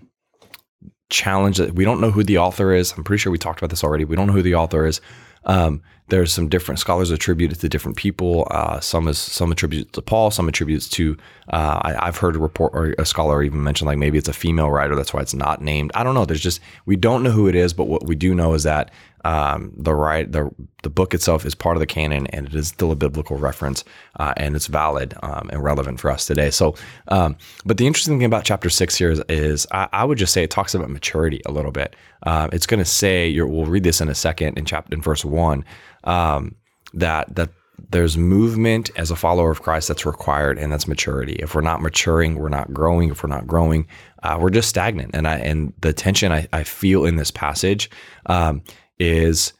challenge 1.11 1.57
that 1.57 1.75
we 1.75 1.85
don't 1.85 2.01
know 2.01 2.09
who 2.09 2.23
the 2.23 2.39
author 2.39 2.73
is. 2.73 2.91
I'm 2.93 3.03
pretty 3.03 3.19
sure 3.19 3.31
we 3.31 3.37
talked 3.37 3.59
about 3.59 3.69
this 3.69 3.83
already. 3.83 4.05
We 4.05 4.15
don't 4.15 4.27
know 4.27 4.33
who 4.33 4.41
the 4.41 4.55
author 4.55 4.85
is. 4.85 5.01
Um, 5.45 5.81
there's 6.09 6.33
some 6.33 6.49
different 6.49 6.79
scholars 6.79 7.09
attribute 7.09 7.53
it 7.53 7.59
to 7.61 7.69
different 7.69 7.97
people. 7.97 8.47
Uh, 8.51 8.79
some 8.81 9.07
is 9.07 9.17
some 9.17 9.51
attribute 9.51 9.93
to 9.93 10.01
Paul. 10.01 10.29
Some 10.29 10.47
attributes 10.49 10.89
to. 10.89 11.17
Uh, 11.47 11.79
I, 11.83 12.05
have 12.05 12.17
heard 12.17 12.35
a 12.35 12.39
report 12.39 12.73
or 12.73 12.93
a 12.97 13.05
scholar 13.05 13.41
even 13.41 13.63
mention 13.63 13.87
like 13.87 13.97
maybe 13.97 14.17
it's 14.17 14.27
a 14.27 14.33
female 14.33 14.69
writer. 14.69 14.95
That's 14.95 15.13
why 15.13 15.21
it's 15.21 15.33
not 15.33 15.61
named. 15.61 15.91
I 15.95 16.03
don't 16.03 16.13
know. 16.13 16.25
There's 16.25 16.41
just 16.41 16.59
we 16.85 16.97
don't 16.97 17.23
know 17.23 17.31
who 17.31 17.47
it 17.47 17.55
is. 17.55 17.73
But 17.73 17.85
what 17.85 18.05
we 18.05 18.15
do 18.15 18.35
know 18.35 18.53
is 18.53 18.63
that 18.63 18.91
um, 19.25 19.71
the 19.77 19.93
right 19.93 20.31
the 20.31 20.49
the 20.83 20.89
book 20.89 21.13
itself 21.13 21.45
is 21.45 21.53
part 21.53 21.75
of 21.75 21.79
the 21.79 21.85
canon 21.85 22.25
and 22.27 22.47
it 22.47 22.55
is 22.55 22.69
still 22.69 22.91
a 22.91 22.95
biblical 22.95 23.37
reference 23.37 23.83
uh, 24.19 24.33
and 24.37 24.55
it's 24.55 24.67
valid 24.67 25.13
um, 25.21 25.49
and 25.51 25.63
relevant 25.63 25.99
for 25.99 26.09
us 26.09 26.25
today. 26.25 26.49
So, 26.49 26.75
um, 27.09 27.35
but 27.65 27.77
the 27.77 27.85
interesting 27.85 28.17
thing 28.17 28.25
about 28.25 28.45
chapter 28.45 28.69
six 28.69 28.95
here 28.95 29.11
is, 29.11 29.21
is 29.29 29.67
I, 29.71 29.87
I, 29.93 30.05
would 30.05 30.17
just 30.17 30.33
say 30.33 30.43
it 30.43 30.49
talks 30.49 30.73
about 30.73 30.89
maturity 30.89 31.41
a 31.45 31.51
little 31.51 31.71
bit. 31.71 31.95
Uh, 32.23 32.47
it's 32.51 32.65
going 32.65 32.79
to 32.79 32.85
say 32.85 33.39
we'll 33.39 33.65
read 33.65 33.83
this 33.83 34.01
in 34.01 34.09
a 34.09 34.15
second 34.15 34.57
in 34.57 34.65
chapter 34.65 34.93
in 34.93 35.01
verse 35.01 35.23
one 35.23 35.65
um, 36.03 36.55
that 36.93 37.35
that 37.35 37.49
there's 37.89 38.17
movement 38.17 38.91
as 38.95 39.11
a 39.11 39.15
follower 39.15 39.51
of 39.51 39.61
Christ 39.61 39.87
that's 39.87 40.05
required, 40.05 40.57
and 40.57 40.71
that's 40.71 40.87
maturity. 40.87 41.33
If 41.33 41.55
we're 41.55 41.61
not 41.61 41.81
maturing, 41.81 42.35
we're 42.35 42.49
not 42.49 42.73
growing. 42.73 43.09
If 43.09 43.23
we're 43.23 43.29
not 43.29 43.47
growing, 43.47 43.87
uh, 44.23 44.37
we're 44.39 44.51
just 44.51 44.69
stagnant. 44.69 45.11
And 45.13 45.27
I 45.27 45.37
and 45.37 45.73
the 45.81 45.93
tension 45.93 46.31
I, 46.31 46.47
I 46.53 46.63
feel 46.63 47.05
in 47.05 47.15
this 47.15 47.31
passage 47.31 47.89
um, 48.27 48.61
is 49.01 49.53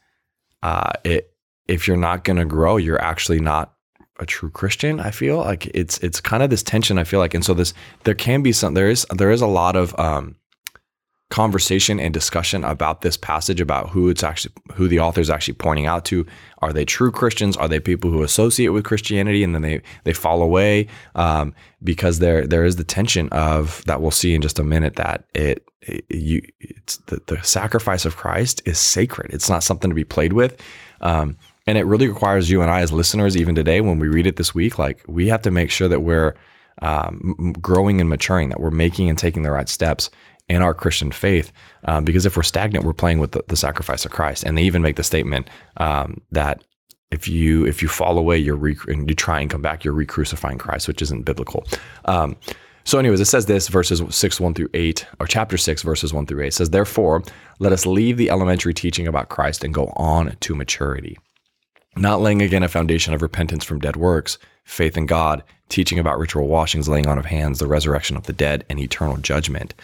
uh, 0.62 0.92
it 1.04 1.32
if 1.68 1.86
you're 1.86 1.96
not 1.96 2.24
going 2.24 2.36
to 2.36 2.44
grow, 2.44 2.76
you're 2.76 3.00
actually 3.00 3.40
not 3.40 3.74
a 4.18 4.26
true 4.26 4.50
Christian. 4.50 5.00
I 5.00 5.10
feel 5.10 5.38
like 5.38 5.66
it's 5.74 5.98
it's 5.98 6.20
kind 6.20 6.42
of 6.42 6.50
this 6.50 6.62
tension. 6.62 6.98
I 6.98 7.04
feel 7.04 7.20
like, 7.20 7.34
and 7.34 7.44
so 7.44 7.54
this 7.54 7.74
there 8.04 8.14
can 8.14 8.42
be 8.42 8.52
some 8.52 8.74
there 8.74 8.88
is 8.88 9.06
there 9.14 9.30
is 9.30 9.40
a 9.40 9.46
lot 9.46 9.76
of 9.76 9.98
um, 9.98 10.36
conversation 11.32 11.98
and 11.98 12.12
discussion 12.12 12.62
about 12.62 13.00
this 13.00 13.16
passage 13.16 13.58
about 13.58 13.88
who 13.88 14.10
it's 14.10 14.22
actually 14.22 14.52
who 14.74 14.86
the 14.86 15.00
author 15.00 15.22
is 15.22 15.30
actually 15.30 15.54
pointing 15.54 15.86
out 15.86 16.04
to. 16.04 16.26
Are 16.58 16.74
they 16.74 16.84
true 16.84 17.10
christians? 17.10 17.56
Are 17.56 17.68
they 17.68 17.80
people 17.80 18.10
who 18.10 18.22
associate 18.22 18.68
with 18.68 18.84
christianity 18.84 19.42
and 19.42 19.54
then 19.54 19.62
they 19.62 19.80
they 20.04 20.12
fall 20.12 20.42
away 20.42 20.88
um, 21.14 21.54
because 21.82 22.18
there 22.18 22.46
there 22.46 22.66
is 22.66 22.76
the 22.76 22.84
tension 22.84 23.30
of 23.30 23.82
that 23.86 24.02
we'll 24.02 24.10
see 24.10 24.34
in 24.34 24.42
just 24.42 24.58
a 24.58 24.62
minute 24.62 24.96
that 24.96 25.24
it, 25.32 25.66
it 25.80 26.04
you 26.10 26.42
it's 26.60 26.98
the, 27.06 27.22
the 27.28 27.42
sacrifice 27.42 28.04
of 28.04 28.16
christ 28.16 28.60
is 28.66 28.78
sacred. 28.78 29.32
It's 29.32 29.48
not 29.48 29.64
something 29.64 29.88
to 29.90 29.94
be 29.94 30.04
played 30.04 30.34
with. 30.34 30.60
Um, 31.00 31.38
and 31.66 31.78
it 31.78 31.84
really 31.84 32.08
requires 32.08 32.50
you 32.50 32.60
and 32.60 32.70
i 32.70 32.80
as 32.80 32.92
listeners 32.92 33.36
even 33.36 33.54
today 33.54 33.80
when 33.80 33.98
we 33.98 34.08
read 34.08 34.26
it 34.26 34.36
this 34.36 34.54
week 34.54 34.78
like 34.78 35.02
we 35.06 35.28
have 35.28 35.42
to 35.42 35.50
make 35.50 35.70
sure 35.70 35.88
that 35.88 36.00
we're 36.00 36.34
um, 36.80 37.54
growing 37.60 38.00
and 38.00 38.10
maturing 38.10 38.48
that 38.48 38.60
we're 38.60 38.70
making 38.70 39.08
and 39.08 39.18
taking 39.18 39.42
the 39.42 39.50
right 39.50 39.68
steps 39.68 40.10
in 40.52 40.62
our 40.62 40.74
Christian 40.74 41.10
faith. 41.10 41.52
Um, 41.84 42.04
because 42.04 42.26
if 42.26 42.36
we're 42.36 42.42
stagnant, 42.42 42.84
we're 42.84 42.92
playing 42.92 43.18
with 43.18 43.32
the, 43.32 43.44
the, 43.48 43.56
sacrifice 43.56 44.04
of 44.04 44.12
Christ. 44.12 44.44
And 44.44 44.56
they 44.56 44.62
even 44.62 44.82
make 44.82 44.96
the 44.96 45.02
statement 45.02 45.48
um, 45.78 46.20
that 46.30 46.62
if 47.10 47.28
you 47.28 47.66
if 47.66 47.82
you 47.82 47.88
fall 47.88 48.18
away, 48.18 48.38
you're 48.38 48.56
re- 48.56 48.76
and 48.86 49.08
you 49.08 49.14
try 49.14 49.40
and 49.40 49.50
come 49.50 49.62
back, 49.62 49.84
you're 49.84 49.94
re-crucifying 49.94 50.58
Christ, 50.58 50.88
which 50.88 51.02
isn't 51.02 51.24
biblical. 51.24 51.64
Um, 52.04 52.36
so, 52.84 52.98
anyways, 52.98 53.20
it 53.20 53.26
says 53.26 53.46
this 53.46 53.68
verses 53.68 54.02
six 54.14 54.40
one 54.40 54.54
through 54.54 54.70
eight, 54.74 55.06
or 55.20 55.26
chapter 55.26 55.56
six 55.56 55.82
verses 55.82 56.12
one 56.12 56.26
through 56.26 56.42
eight 56.42 56.54
says, 56.54 56.70
"Therefore, 56.70 57.22
let 57.58 57.72
us 57.72 57.86
leave 57.86 58.16
the 58.16 58.30
elementary 58.30 58.74
teaching 58.74 59.06
about 59.06 59.28
Christ 59.28 59.62
and 59.62 59.74
go 59.74 59.92
on 59.96 60.36
to 60.40 60.54
maturity." 60.54 61.18
not 61.96 62.20
laying 62.20 62.42
again 62.42 62.62
a 62.62 62.68
foundation 62.68 63.12
of 63.12 63.22
repentance 63.22 63.64
from 63.64 63.80
dead 63.80 63.96
works, 63.96 64.38
faith 64.64 64.96
in 64.96 65.06
God, 65.06 65.42
teaching 65.68 65.98
about 65.98 66.18
ritual 66.18 66.48
washings, 66.48 66.88
laying 66.88 67.06
on 67.06 67.18
of 67.18 67.26
hands, 67.26 67.58
the 67.58 67.66
resurrection 67.66 68.16
of 68.16 68.24
the 68.24 68.32
dead, 68.32 68.64
and 68.68 68.78
eternal 68.78 69.16
judgment. 69.18 69.74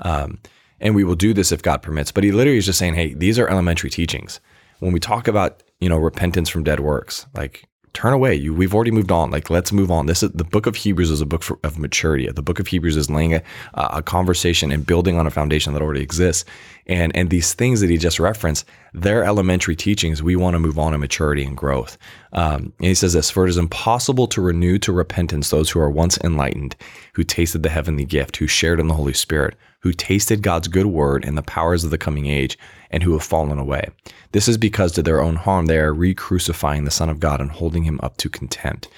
Um, 0.00 0.38
and 0.80 0.94
we 0.94 1.04
will 1.04 1.14
do 1.14 1.32
this 1.32 1.52
if 1.52 1.62
God 1.62 1.82
permits. 1.82 2.12
But 2.12 2.24
he 2.24 2.32
literally 2.32 2.58
is 2.58 2.66
just 2.66 2.78
saying, 2.78 2.94
hey, 2.94 3.14
these 3.14 3.38
are 3.38 3.48
elementary 3.48 3.90
teachings. 3.90 4.40
When 4.80 4.92
we 4.92 5.00
talk 5.00 5.26
about, 5.26 5.62
you 5.80 5.88
know, 5.88 5.96
repentance 5.96 6.48
from 6.48 6.64
dead 6.64 6.80
works, 6.80 7.26
like 7.34 7.66
turn 7.96 8.12
away. 8.12 8.34
You, 8.34 8.52
we've 8.52 8.74
already 8.74 8.90
moved 8.90 9.10
on. 9.10 9.30
Like, 9.30 9.48
let's 9.48 9.72
move 9.72 9.90
on. 9.90 10.04
This 10.04 10.22
is 10.22 10.30
the 10.32 10.44
book 10.44 10.66
of 10.66 10.76
Hebrews 10.76 11.10
is 11.10 11.22
a 11.22 11.26
book 11.26 11.42
for, 11.42 11.58
of 11.64 11.78
maturity. 11.78 12.30
The 12.30 12.42
book 12.42 12.60
of 12.60 12.66
Hebrews 12.66 12.94
is 12.94 13.08
laying 13.08 13.34
a, 13.34 13.42
a 13.72 14.02
conversation 14.02 14.70
and 14.70 14.86
building 14.86 15.18
on 15.18 15.26
a 15.26 15.30
foundation 15.30 15.72
that 15.72 15.80
already 15.80 16.02
exists. 16.02 16.44
And 16.86 17.14
and 17.16 17.30
these 17.30 17.54
things 17.54 17.80
that 17.80 17.90
he 17.90 17.98
just 17.98 18.20
referenced, 18.20 18.64
they're 18.94 19.24
elementary 19.24 19.74
teachings. 19.74 20.22
We 20.22 20.36
want 20.36 20.54
to 20.54 20.60
move 20.60 20.78
on 20.78 20.94
in 20.94 21.00
maturity 21.00 21.44
and 21.44 21.56
growth. 21.56 21.98
Um, 22.32 22.72
and 22.78 22.88
he 22.88 22.94
says 22.94 23.12
this: 23.12 23.30
For 23.30 23.44
it 23.44 23.50
is 23.50 23.56
impossible 23.56 24.26
to 24.28 24.40
renew 24.40 24.78
to 24.78 24.92
repentance 24.92 25.50
those 25.50 25.70
who 25.70 25.80
are 25.80 25.90
once 25.90 26.16
enlightened, 26.18 26.76
who 27.14 27.24
tasted 27.24 27.62
the 27.62 27.70
heavenly 27.70 28.04
gift, 28.04 28.36
who 28.36 28.46
shared 28.46 28.78
in 28.78 28.86
the 28.86 28.94
Holy 28.94 29.14
Spirit, 29.14 29.56
who 29.80 29.92
tasted 29.92 30.42
God's 30.42 30.68
good 30.68 30.86
word 30.86 31.24
and 31.24 31.36
the 31.36 31.42
powers 31.42 31.82
of 31.82 31.90
the 31.90 31.98
coming 31.98 32.26
age, 32.26 32.56
and 32.90 33.02
who 33.02 33.12
have 33.12 33.22
fallen 33.22 33.58
away. 33.58 33.88
This 34.32 34.46
is 34.46 34.56
because 34.56 34.92
to 34.92 35.02
their 35.02 35.20
own 35.20 35.36
harm 35.36 35.66
they 35.66 35.78
are 35.78 35.92
re-crucifying 35.92 36.84
the 36.84 36.90
Son 36.90 37.08
of 37.08 37.20
God 37.20 37.40
and 37.40 37.50
holding 37.50 37.82
him 37.82 37.98
up 38.02 38.16
to 38.18 38.28
contempt. 38.28 38.88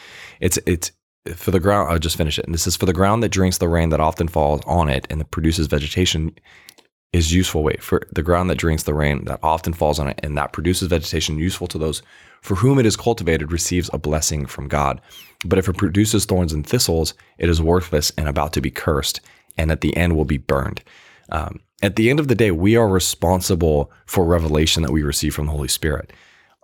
It's 0.40 0.59
it's 0.66 0.92
for 1.35 1.51
the 1.51 1.61
ground. 1.61 1.90
I'll 1.90 1.98
just 1.98 2.16
finish 2.16 2.38
it. 2.38 2.44
And 2.44 2.55
this 2.55 2.66
is 2.66 2.77
for 2.77 2.87
the 2.87 2.92
ground 2.92 3.22
that 3.22 3.31
drinks 3.31 3.59
the 3.59 3.68
rain 3.68 3.90
that 3.90 4.01
often 4.01 4.29
falls 4.29 4.62
on 4.66 4.88
it 4.88 5.07
and 5.11 5.20
that 5.20 5.31
produces 5.31 5.66
vegetation 5.66 6.35
is 7.12 7.33
useful 7.33 7.62
weight 7.62 7.83
for 7.83 8.03
the 8.12 8.23
ground 8.23 8.51
that 8.51 8.59
drinks 8.59 8.83
the 8.83 8.94
rain 8.94 9.25
that 9.25 9.40
often 9.42 9.73
falls 9.73 9.99
on 9.99 10.09
it 10.09 10.21
and 10.23 10.37
that 10.37 10.53
produces 10.53 10.88
vegetation 10.88 11.38
useful 11.38 11.66
to 11.66 11.79
those 11.79 12.03
for 12.42 12.57
whom 12.57 12.79
it 12.79 12.87
is 12.87 12.97
cultivated 12.97 13.51
receives 13.51 13.90
a 13.92 13.99
blessing 13.99 14.47
from 14.47 14.68
God. 14.68 15.01
But 15.44 15.59
if 15.59 15.68
it 15.68 15.77
produces 15.77 16.25
thorns 16.25 16.53
and 16.53 16.66
thistles, 16.66 17.14
it 17.38 17.49
is 17.49 17.62
worthless 17.62 18.12
and 18.16 18.29
about 18.29 18.53
to 18.55 18.61
be 18.61 18.71
cursed, 18.71 19.21
and 19.57 19.71
at 19.71 19.81
the 19.81 19.97
end 19.97 20.16
will 20.16 20.25
be 20.25 20.38
burned. 20.38 20.83
Um, 21.31 21.61
at 21.83 21.97
the 21.97 22.11
end 22.11 22.21
of 22.21 22.29
the 22.29 22.35
day, 22.35 22.51
we 22.51 22.77
are 22.77 22.88
responsible 22.88 23.90
for 24.07 24.25
revelation 24.25 24.83
that 24.83 24.92
we 24.92 25.03
receive 25.03 25.35
from 25.35 25.47
the 25.47 25.53
Holy 25.53 25.68
Spirit. 25.68 26.12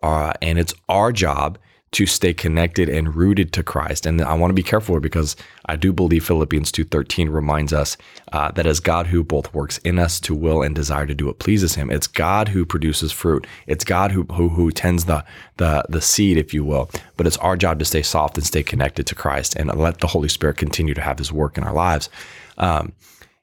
Uh, 0.02 0.32
and 0.42 0.58
it's 0.58 0.74
our 0.88 1.12
job 1.12 1.58
to 1.94 2.06
stay 2.06 2.34
connected 2.34 2.88
and 2.88 3.14
rooted 3.14 3.52
to 3.52 3.62
Christ. 3.62 4.04
And 4.04 4.20
I 4.20 4.34
want 4.34 4.50
to 4.50 4.54
be 4.54 4.64
careful 4.64 4.98
because 4.98 5.36
I 5.66 5.76
do 5.76 5.92
believe 5.92 6.26
Philippians 6.26 6.72
2.13 6.72 7.32
reminds 7.32 7.72
us 7.72 7.96
uh, 8.32 8.50
that 8.52 8.66
as 8.66 8.80
God 8.80 9.06
who 9.06 9.22
both 9.22 9.54
works 9.54 9.78
in 9.78 10.00
us 10.00 10.18
to 10.20 10.34
will 10.34 10.60
and 10.60 10.74
desire 10.74 11.06
to 11.06 11.14
do 11.14 11.26
what 11.26 11.38
pleases 11.38 11.76
him, 11.76 11.92
it's 11.92 12.08
God 12.08 12.48
who 12.48 12.66
produces 12.66 13.12
fruit. 13.12 13.46
It's 13.68 13.84
God 13.84 14.10
who, 14.10 14.24
who, 14.24 14.48
who 14.48 14.72
tends 14.72 15.04
the, 15.04 15.24
the, 15.58 15.84
the 15.88 16.00
seed, 16.00 16.36
if 16.36 16.52
you 16.52 16.64
will. 16.64 16.90
But 17.16 17.28
it's 17.28 17.36
our 17.36 17.56
job 17.56 17.78
to 17.78 17.84
stay 17.84 18.02
soft 18.02 18.36
and 18.36 18.44
stay 18.44 18.64
connected 18.64 19.06
to 19.06 19.14
Christ 19.14 19.54
and 19.54 19.72
let 19.72 20.00
the 20.00 20.08
Holy 20.08 20.28
Spirit 20.28 20.56
continue 20.56 20.94
to 20.94 21.00
have 21.00 21.18
his 21.18 21.32
work 21.32 21.56
in 21.56 21.62
our 21.62 21.72
lives. 21.72 22.10
Um, 22.58 22.92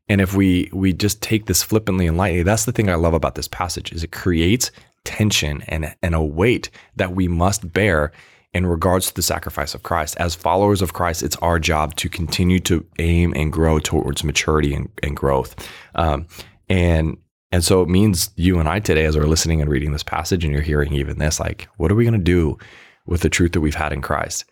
and 0.09 0.19
if 0.19 0.35
we 0.35 0.69
we 0.73 0.91
just 0.91 1.21
take 1.21 1.45
this 1.45 1.63
flippantly 1.63 2.05
and 2.05 2.17
lightly, 2.17 2.43
that's 2.43 2.65
the 2.65 2.73
thing 2.73 2.89
I 2.89 2.95
love 2.95 3.13
about 3.13 3.35
this 3.35 3.47
passage 3.47 3.93
is 3.93 4.03
it 4.03 4.11
creates 4.11 4.71
tension 5.05 5.63
and, 5.67 5.95
and 6.01 6.13
a 6.13 6.21
weight 6.21 6.69
that 6.97 7.15
we 7.15 7.29
must 7.29 7.71
bear 7.71 8.11
in 8.53 8.65
regards 8.65 9.07
to 9.07 9.13
the 9.13 9.21
sacrifice 9.21 9.73
of 9.73 9.83
Christ. 9.83 10.17
As 10.17 10.35
followers 10.35 10.81
of 10.81 10.93
Christ, 10.93 11.23
it's 11.23 11.37
our 11.37 11.59
job 11.59 11.95
to 11.97 12.09
continue 12.09 12.59
to 12.61 12.85
aim 12.99 13.33
and 13.35 13.51
grow 13.51 13.79
towards 13.79 14.23
maturity 14.23 14.73
and, 14.73 14.89
and 15.01 15.15
growth. 15.15 15.55
Um, 15.95 16.27
and 16.69 17.17
and 17.53 17.63
so 17.65 17.81
it 17.81 17.89
means 17.89 18.31
you 18.37 18.59
and 18.59 18.69
I 18.69 18.79
today, 18.79 19.03
as 19.03 19.17
we're 19.17 19.25
listening 19.25 19.61
and 19.61 19.69
reading 19.69 19.91
this 19.91 20.03
passage, 20.03 20.45
and 20.45 20.53
you're 20.53 20.61
hearing 20.61 20.93
even 20.93 21.17
this, 21.17 21.37
like, 21.37 21.67
what 21.75 21.91
are 21.91 21.95
we 21.95 22.05
going 22.05 22.13
to 22.13 22.23
do 22.23 22.57
with 23.05 23.21
the 23.21 23.29
truth 23.29 23.51
that 23.51 23.59
we've 23.59 23.75
had 23.75 23.91
in 23.91 24.01
Christ? 24.01 24.45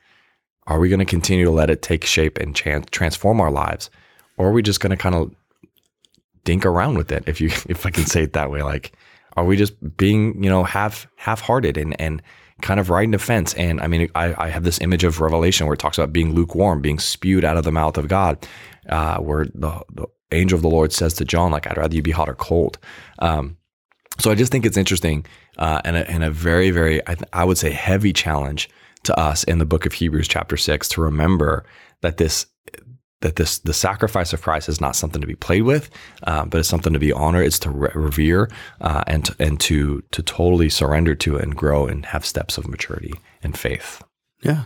Are 0.67 0.79
we 0.79 0.89
going 0.89 0.99
to 0.99 1.05
continue 1.05 1.45
to 1.45 1.51
let 1.51 1.69
it 1.69 1.81
take 1.81 2.03
shape 2.03 2.37
and 2.37 2.53
transform 2.53 3.39
our 3.39 3.51
lives? 3.51 3.89
Or 4.35 4.49
are 4.49 4.51
we 4.51 4.61
just 4.61 4.81
going 4.81 4.89
to 4.89 4.97
kind 4.97 5.15
of 5.15 5.33
dink 6.43 6.65
around 6.65 6.97
with 6.97 7.11
it, 7.11 7.23
if 7.27 7.39
you 7.39 7.47
if 7.69 7.85
I 7.85 7.91
can 7.91 8.05
say 8.05 8.23
it 8.23 8.33
that 8.33 8.51
way. 8.51 8.63
Like, 8.63 8.93
Are 9.37 9.45
we 9.45 9.55
just 9.55 9.73
being, 9.97 10.43
you 10.43 10.49
know, 10.49 10.63
half 10.63 11.07
half 11.15 11.41
hearted 11.41 11.77
and 11.77 11.99
and 12.01 12.21
kind 12.61 12.79
of 12.79 12.89
riding 12.89 13.11
the 13.11 13.19
fence? 13.19 13.53
And 13.55 13.81
I 13.81 13.87
mean, 13.87 14.09
I, 14.15 14.45
I 14.45 14.49
have 14.49 14.63
this 14.63 14.79
image 14.81 15.03
of 15.03 15.21
Revelation 15.21 15.65
where 15.65 15.73
it 15.73 15.79
talks 15.79 15.97
about 15.97 16.13
being 16.13 16.33
lukewarm, 16.33 16.81
being 16.81 16.99
spewed 16.99 17.45
out 17.45 17.57
of 17.57 17.63
the 17.63 17.71
mouth 17.71 17.97
of 17.97 18.07
God, 18.07 18.45
uh, 18.89 19.17
where 19.17 19.45
the, 19.45 19.83
the 19.93 20.07
angel 20.31 20.55
of 20.55 20.61
the 20.61 20.69
Lord 20.69 20.93
says 20.93 21.13
to 21.15 21.25
John, 21.25 21.51
like, 21.51 21.67
I'd 21.67 21.77
rather 21.77 21.95
you 21.95 22.01
be 22.01 22.11
hot 22.11 22.29
or 22.29 22.35
cold. 22.35 22.77
Um, 23.19 23.57
so 24.19 24.31
I 24.31 24.35
just 24.35 24.51
think 24.51 24.65
it's 24.65 24.77
interesting 24.77 25.25
uh, 25.57 25.81
and, 25.85 25.95
a, 25.95 26.09
and 26.09 26.23
a 26.23 26.31
very, 26.31 26.71
very, 26.71 27.01
I, 27.07 27.15
th- 27.15 27.29
I 27.33 27.45
would 27.45 27.57
say, 27.57 27.71
heavy 27.71 28.13
challenge 28.13 28.69
to 29.03 29.17
us 29.17 29.43
in 29.45 29.59
the 29.59 29.65
book 29.65 29.85
of 29.85 29.93
Hebrews, 29.93 30.27
chapter 30.27 30.57
six, 30.57 30.89
to 30.89 31.01
remember 31.01 31.65
that 32.01 32.17
this 32.17 32.45
that 33.21 33.35
this 33.35 33.59
the 33.59 33.73
sacrifice 33.73 34.33
of 34.33 34.41
Christ 34.41 34.69
is 34.69 34.79
not 34.79 34.95
something 34.95 35.21
to 35.21 35.27
be 35.27 35.35
played 35.35 35.63
with, 35.63 35.89
uh, 36.23 36.45
but 36.45 36.59
it's 36.59 36.69
something 36.69 36.93
to 36.93 36.99
be 36.99 37.11
honored. 37.11 37.45
It's 37.45 37.59
to 37.59 37.69
re- 37.69 37.91
revere 37.93 38.49
uh, 38.81 39.03
and 39.07 39.25
to, 39.25 39.35
and 39.39 39.59
to 39.61 40.01
to 40.11 40.23
totally 40.23 40.69
surrender 40.69 41.15
to 41.15 41.37
it 41.37 41.43
and 41.43 41.55
grow 41.55 41.87
and 41.87 42.05
have 42.07 42.25
steps 42.25 42.57
of 42.57 42.67
maturity 42.67 43.13
and 43.43 43.57
faith. 43.57 44.03
Yeah, 44.41 44.65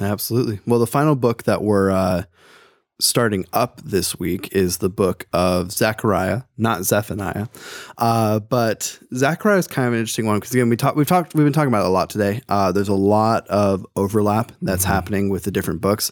absolutely. 0.00 0.60
Well, 0.66 0.80
the 0.80 0.86
final 0.86 1.16
book 1.16 1.44
that 1.44 1.62
we're 1.62 1.90
uh, 1.90 2.24
starting 3.00 3.46
up 3.52 3.80
this 3.82 4.18
week 4.18 4.48
is 4.52 4.78
the 4.78 4.88
book 4.88 5.26
of 5.32 5.70
Zechariah, 5.70 6.42
not 6.56 6.84
Zephaniah. 6.84 7.46
Uh, 7.96 8.40
but 8.40 8.98
Zechariah 9.14 9.58
is 9.58 9.68
kind 9.68 9.86
of 9.86 9.94
an 9.94 10.00
interesting 10.00 10.26
one 10.26 10.38
because 10.38 10.52
again, 10.52 10.68
we 10.68 10.76
talked, 10.76 10.96
we've 10.96 11.06
talked, 11.06 11.34
we've 11.34 11.46
been 11.46 11.52
talking 11.52 11.68
about 11.68 11.84
it 11.84 11.88
a 11.88 11.90
lot 11.90 12.10
today. 12.10 12.42
Uh, 12.48 12.72
there's 12.72 12.88
a 12.88 12.94
lot 12.94 13.46
of 13.48 13.86
overlap 13.94 14.50
that's 14.62 14.84
mm-hmm. 14.84 14.92
happening 14.92 15.28
with 15.28 15.44
the 15.44 15.50
different 15.52 15.80
books, 15.80 16.10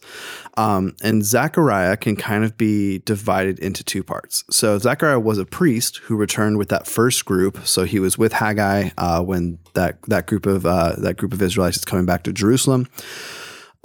um, 0.57 0.95
and 1.03 1.25
Zechariah 1.25 1.97
can 1.97 2.15
kind 2.15 2.45
of 2.45 2.57
be 2.57 2.99
divided 3.01 3.59
into 3.59 3.83
two 3.83 4.05
parts. 4.05 4.45
So 4.51 4.79
Zechariah 4.79 5.21
was 5.21 5.39
a 5.39 5.45
priest 5.45 5.99
who 5.99 6.17
returned 6.17 6.59
with 6.59 6.69
that 6.69 6.87
first 6.87 7.25
group. 7.25 7.67
So 7.67 7.85
he 7.85 7.99
was 7.99 8.17
with 8.17 8.33
Haggai 8.33 8.91
uh, 8.97 9.23
when 9.23 9.59
that 9.75 10.01
that 10.03 10.27
group 10.27 10.47
of 10.47 10.65
uh, 10.65 10.95
that 10.99 11.17
group 11.17 11.33
of 11.33 11.43
Israelites 11.43 11.77
is 11.77 11.85
coming 11.85 12.07
back 12.07 12.23
to 12.25 12.33
Jerusalem. 12.33 12.89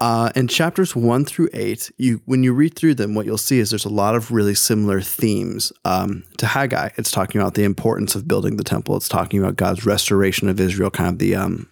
Uh, 0.02 0.32
in 0.36 0.48
chapters 0.48 0.96
one 0.96 1.24
through 1.24 1.48
eight, 1.54 1.92
you 2.00 2.24
when 2.26 2.42
you 2.42 2.54
read 2.54 2.76
through 2.76 2.96
them, 2.96 3.14
what 3.14 3.24
you'll 3.28 3.38
see 3.38 3.60
is 3.60 3.70
there's 3.70 3.86
a 3.86 3.90
lot 3.90 4.16
of 4.16 4.32
really 4.32 4.56
similar 4.56 5.00
themes. 5.00 5.72
Um, 5.86 6.24
to 6.40 6.48
Haggai, 6.48 6.90
it's 6.98 7.12
talking 7.12 7.40
about 7.40 7.54
the 7.54 7.64
importance 7.64 8.16
of 8.16 8.28
building 8.28 8.58
the 8.58 8.64
temple. 8.64 8.98
It's 8.98 9.08
talking 9.08 9.40
about 9.40 9.58
God's 9.58 9.86
restoration 9.86 10.50
of 10.50 10.60
Israel, 10.60 10.90
kind 10.90 11.10
of 11.10 11.20
the 11.20 11.36
um, 11.36 11.70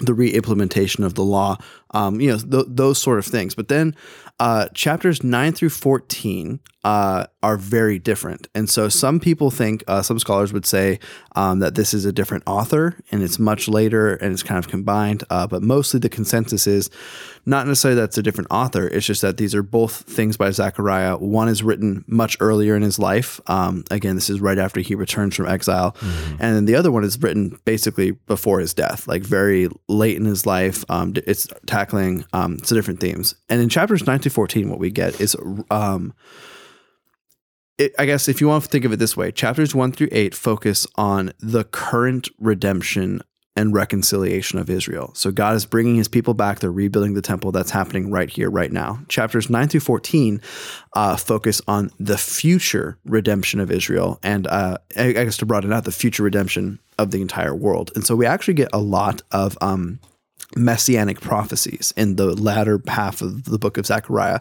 the 0.00 0.12
re-implementation 0.12 1.02
of 1.02 1.14
the 1.14 1.24
law, 1.24 1.56
um, 1.92 2.20
you 2.20 2.30
know, 2.30 2.36
th- 2.36 2.66
those 2.68 3.00
sort 3.00 3.18
of 3.18 3.24
things. 3.24 3.54
But 3.54 3.68
then 3.68 3.96
uh, 4.42 4.66
chapters 4.74 5.22
9 5.22 5.52
through 5.52 5.68
14 5.68 6.58
uh, 6.84 7.26
are 7.44 7.56
very 7.56 7.98
different. 7.98 8.48
And 8.54 8.68
so 8.68 8.88
some 8.88 9.20
people 9.20 9.50
think, 9.50 9.84
uh, 9.86 10.02
some 10.02 10.18
scholars 10.18 10.52
would 10.52 10.66
say 10.66 10.98
um, 11.36 11.60
that 11.60 11.76
this 11.76 11.94
is 11.94 12.04
a 12.04 12.12
different 12.12 12.42
author 12.46 12.96
and 13.12 13.22
it's 13.22 13.38
much 13.38 13.68
later 13.68 14.14
and 14.14 14.32
it's 14.32 14.42
kind 14.42 14.58
of 14.58 14.68
combined. 14.68 15.22
Uh, 15.30 15.46
but 15.46 15.62
mostly 15.62 16.00
the 16.00 16.08
consensus 16.08 16.66
is 16.66 16.90
not 17.46 17.66
necessarily 17.66 17.96
that 18.00 18.04
it's 18.04 18.18
a 18.18 18.22
different 18.22 18.48
author, 18.50 18.86
it's 18.86 19.06
just 19.06 19.22
that 19.22 19.36
these 19.36 19.54
are 19.54 19.62
both 19.62 20.02
things 20.02 20.36
by 20.36 20.50
Zechariah. 20.50 21.16
One 21.16 21.48
is 21.48 21.62
written 21.62 22.04
much 22.06 22.36
earlier 22.40 22.76
in 22.76 22.82
his 22.82 22.98
life. 22.98 23.40
Um, 23.48 23.84
again, 23.90 24.14
this 24.14 24.30
is 24.30 24.40
right 24.40 24.58
after 24.58 24.80
he 24.80 24.94
returns 24.94 25.36
from 25.36 25.46
exile. 25.46 25.92
Mm-hmm. 25.92 26.36
And 26.40 26.56
then 26.56 26.64
the 26.64 26.76
other 26.76 26.90
one 26.90 27.04
is 27.04 27.20
written 27.20 27.58
basically 27.64 28.12
before 28.12 28.60
his 28.60 28.74
death, 28.74 29.06
like 29.06 29.22
very 29.22 29.68
late 29.88 30.16
in 30.16 30.24
his 30.24 30.46
life. 30.46 30.84
Um, 30.88 31.14
it's 31.26 31.46
tackling 31.66 32.24
um, 32.32 32.58
some 32.58 32.76
different 32.76 33.00
themes. 33.00 33.34
And 33.48 33.60
in 33.60 33.68
chapters 33.68 34.06
9 34.06 34.20
to 34.20 34.30
14, 34.32 34.68
what 34.68 34.78
we 34.78 34.90
get 34.90 35.20
is 35.20 35.36
um, 35.70 36.14
it, 37.78 37.94
I 37.98 38.06
guess 38.06 38.28
if 38.28 38.40
you 38.40 38.48
want 38.48 38.64
to 38.64 38.70
think 38.70 38.84
of 38.84 38.92
it 38.92 38.98
this 38.98 39.16
way, 39.16 39.32
chapters 39.32 39.74
one 39.74 39.92
through 39.92 40.08
eight 40.12 40.34
focus 40.34 40.86
on 40.96 41.32
the 41.40 41.64
current 41.64 42.28
redemption 42.38 43.22
and 43.54 43.74
reconciliation 43.74 44.58
of 44.58 44.70
Israel. 44.70 45.12
So 45.14 45.30
God 45.30 45.56
is 45.56 45.66
bringing 45.66 45.96
his 45.96 46.08
people 46.08 46.32
back. 46.32 46.60
They're 46.60 46.72
rebuilding 46.72 47.14
the 47.14 47.20
temple. 47.20 47.52
That's 47.52 47.70
happening 47.70 48.10
right 48.10 48.30
here, 48.30 48.50
right 48.50 48.72
now. 48.72 49.00
Chapters 49.08 49.50
9 49.50 49.68
through 49.68 49.80
14 49.80 50.40
uh, 50.94 51.16
focus 51.16 51.60
on 51.68 51.90
the 52.00 52.16
future 52.16 52.98
redemption 53.04 53.60
of 53.60 53.70
Israel. 53.70 54.18
And 54.22 54.46
uh, 54.46 54.78
I 54.96 55.12
guess 55.12 55.36
to 55.38 55.46
broaden 55.46 55.72
out, 55.72 55.84
the 55.84 55.92
future 55.92 56.22
redemption 56.22 56.78
of 56.98 57.10
the 57.10 57.20
entire 57.20 57.54
world. 57.54 57.90
And 57.94 58.06
so 58.06 58.16
we 58.16 58.24
actually 58.24 58.54
get 58.54 58.70
a 58.72 58.80
lot 58.80 59.20
of 59.32 59.58
um, 59.60 60.00
messianic 60.56 61.20
prophecies 61.20 61.92
in 61.96 62.16
the 62.16 62.34
latter 62.34 62.80
half 62.86 63.22
of 63.22 63.44
the 63.44 63.58
book 63.58 63.78
of 63.78 63.86
Zechariah. 63.86 64.40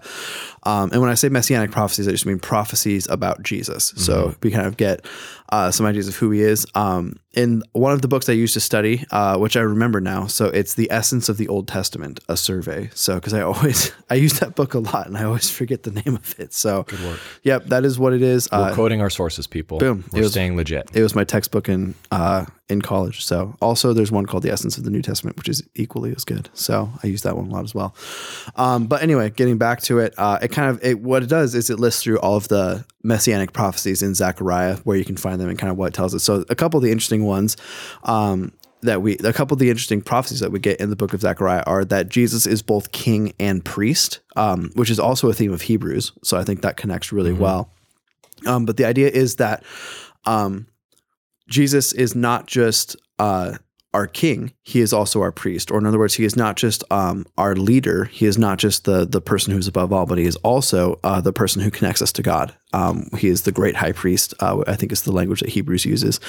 Um, 0.64 0.92
and 0.92 1.02
when 1.02 1.10
I 1.10 1.16
say 1.16 1.30
messianic 1.30 1.72
prophecies, 1.72 2.08
I 2.08 2.12
just 2.12 2.26
mean 2.26 2.40
prophecies 2.40 3.08
about 3.10 3.44
Jesus. 3.44 3.92
Mm-hmm. 3.92 4.02
So 4.02 4.36
we 4.42 4.52
kind 4.52 4.68
of 4.68 4.78
get 4.78 5.06
uh, 5.52 5.72
some 5.72 5.86
ideas 5.86 6.08
of 6.08 6.16
who 6.16 6.32
he 6.32 6.42
is. 6.42 6.66
Um, 6.76 7.18
in 7.34 7.64
one 7.72 7.94
of 7.94 8.02
the 8.02 8.08
books 8.08 8.28
I 8.28 8.34
used 8.34 8.54
to 8.56 8.60
study, 8.60 9.06
uh, 9.12 9.38
which 9.38 9.56
I 9.56 9.62
remember 9.62 10.02
now, 10.02 10.28
so 10.28 10.48
it's 10.48 10.74
the 10.74 10.92
essence 10.92 11.30
of 11.30 11.38
the 11.38 11.48
Old 11.48 11.68
Testament, 11.68 12.20
a 12.28 12.36
survey. 12.36 12.90
So 12.94 13.16
because 13.16 13.34
I 13.34 13.42
always 13.42 13.92
I 14.10 14.16
use 14.16 14.40
that 14.40 14.56
book 14.56 14.74
a 14.74 14.80
lot 14.80 15.08
and 15.08 15.18
I 15.18 15.24
always 15.24 15.50
forget 15.50 15.84
the 15.84 15.92
name 15.92 16.16
of 16.16 16.40
it. 16.40 16.54
So 16.54 16.84
good 16.84 17.02
work. 17.02 17.20
Yep, 17.44 17.66
that 17.68 17.86
is 17.86 17.98
what 17.98 18.14
it 18.14 18.22
is. 18.22 18.50
We're 18.52 18.60
uh, 18.60 18.74
quoting 18.74 19.02
our 19.02 19.10
sources, 19.10 19.48
people. 19.48 19.78
Boom. 19.78 20.04
We're 20.12 20.20
it 20.20 20.24
was, 20.24 20.32
staying 20.32 20.56
legit. 20.56 20.90
It 20.94 21.04
was 21.04 21.16
my 21.16 21.24
textbook 21.24 21.70
in 21.70 21.96
uh, 22.12 22.46
in 22.70 22.82
college. 22.82 23.24
So 23.24 23.56
also 23.62 23.94
there's 23.94 24.12
one 24.12 24.26
called 24.26 24.44
the 24.44 24.52
Essence 24.52 24.78
of 24.78 24.84
the 24.84 24.90
New 24.90 25.02
Testament, 25.02 25.38
which 25.38 25.50
is 25.50 25.64
equally 25.76 26.14
as 26.16 26.24
good. 26.24 26.50
So 26.54 26.90
I 27.04 27.08
use 27.08 27.22
that 27.24 27.36
one 27.36 27.48
a 27.48 27.50
lot 27.50 27.64
as 27.64 27.76
well. 27.76 27.96
Um, 28.56 28.88
but 28.88 29.02
anyway, 29.02 29.30
getting 29.30 29.58
back 29.58 29.82
to 29.84 30.00
it, 30.00 30.14
uh, 30.18 30.40
it 30.42 30.50
kind 30.50 30.70
of 30.70 30.84
it, 30.84 31.00
what 31.00 31.24
it 31.24 31.28
does 31.28 31.56
is 31.56 31.70
it 31.70 31.80
lists 31.80 32.04
through 32.04 32.20
all 32.20 32.36
of 32.36 32.48
the 32.48 32.86
messianic 33.04 33.54
prophecies 33.54 34.02
in 34.02 34.14
Zechariah 34.14 34.78
where 34.84 34.98
you 34.98 35.06
can 35.06 35.18
find 35.18 35.40
them 35.40 35.50
and 35.50 35.58
kind 35.58 35.72
of 35.72 35.78
what 35.78 35.88
it 35.88 35.94
tells 35.94 36.14
us. 36.14 36.24
So 36.24 36.46
a 36.50 36.56
couple 36.56 36.78
of 36.78 36.84
the 36.84 36.92
interesting 36.92 37.26
ones. 37.26 37.58
Um, 38.04 38.54
that 38.84 39.02
we 39.04 39.16
a 39.18 39.32
couple 39.32 39.54
of 39.54 39.60
the 39.60 39.70
interesting 39.70 40.02
prophecies 40.02 40.40
that 40.40 40.52
we 40.52 40.60
get 40.60 40.80
in 40.80 40.90
the 40.90 40.96
book 40.96 41.14
of 41.14 41.22
Zechariah 41.22 41.64
are 41.68 41.86
that 41.86 42.10
Jesus 42.10 42.48
is 42.48 42.64
both 42.64 42.92
king 42.92 43.34
and 43.40 43.64
priest, 43.64 44.22
um, 44.36 44.72
which 44.74 44.90
is 44.90 45.00
also 45.00 45.30
a 45.30 45.34
theme 45.34 45.54
of 45.54 45.62
Hebrews. 45.62 46.12
So 46.24 46.36
I 46.36 46.44
think 46.44 46.62
that 46.62 46.78
connects 46.78 47.12
really 47.12 47.32
mm-hmm. 47.32 47.44
well. 47.44 47.72
Um, 48.48 48.66
but 48.66 48.78
the 48.78 48.86
idea 48.86 49.10
is 49.10 49.36
that 49.36 49.64
um, 50.26 50.66
Jesus 51.48 51.94
is 51.94 52.16
not 52.16 52.48
just 52.48 52.96
uh, 53.20 53.58
our 53.94 54.08
king, 54.08 54.54
he 54.64 54.80
is 54.80 54.94
also 54.94 55.22
our 55.22 55.32
priest. 55.32 55.70
Or 55.70 55.78
in 55.78 55.86
other 55.86 56.00
words, 56.00 56.14
he 56.14 56.24
is 56.24 56.36
not 56.36 56.56
just 56.56 56.84
um, 56.92 57.26
our 57.38 57.56
leader. 57.56 58.06
He 58.06 58.26
is 58.26 58.38
not 58.38 58.58
just 58.58 58.86
the 58.86 59.06
the 59.06 59.22
person 59.22 59.54
who's 59.54 59.68
above 59.68 59.92
all, 59.92 60.06
but 60.06 60.18
he 60.18 60.26
is 60.26 60.38
also 60.38 61.00
uh, 61.04 61.22
the 61.22 61.34
person 61.34 61.62
who 61.62 61.72
connects 61.72 62.02
us 62.02 62.12
to 62.14 62.22
God. 62.22 62.54
Um, 62.74 63.10
he 63.18 63.28
is 63.28 63.42
the 63.42 63.52
great 63.52 63.76
high 63.76 63.92
priest. 63.92 64.34
Uh, 64.40 64.64
I 64.68 64.76
think 64.76 64.92
is 64.92 65.02
the 65.02 65.12
language 65.12 65.42
that 65.42 65.50
Hebrews 65.50 65.86
uses. 65.86 66.20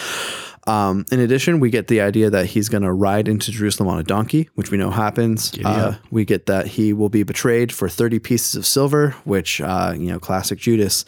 Um, 0.66 1.04
in 1.10 1.18
addition, 1.18 1.58
we 1.58 1.70
get 1.70 1.88
the 1.88 2.00
idea 2.00 2.30
that 2.30 2.46
he's 2.46 2.68
going 2.68 2.84
to 2.84 2.92
ride 2.92 3.26
into 3.26 3.50
Jerusalem 3.50 3.88
on 3.88 3.98
a 3.98 4.04
donkey, 4.04 4.48
which 4.54 4.70
we 4.70 4.78
know 4.78 4.90
happens. 4.90 5.52
Uh, 5.64 5.96
we 6.10 6.24
get 6.24 6.46
that 6.46 6.68
he 6.68 6.92
will 6.92 7.08
be 7.08 7.24
betrayed 7.24 7.72
for 7.72 7.88
30 7.88 8.20
pieces 8.20 8.54
of 8.54 8.64
silver, 8.64 9.10
which, 9.24 9.60
uh, 9.60 9.92
you 9.96 10.06
know, 10.06 10.20
classic 10.20 10.58
Judas. 10.58 11.04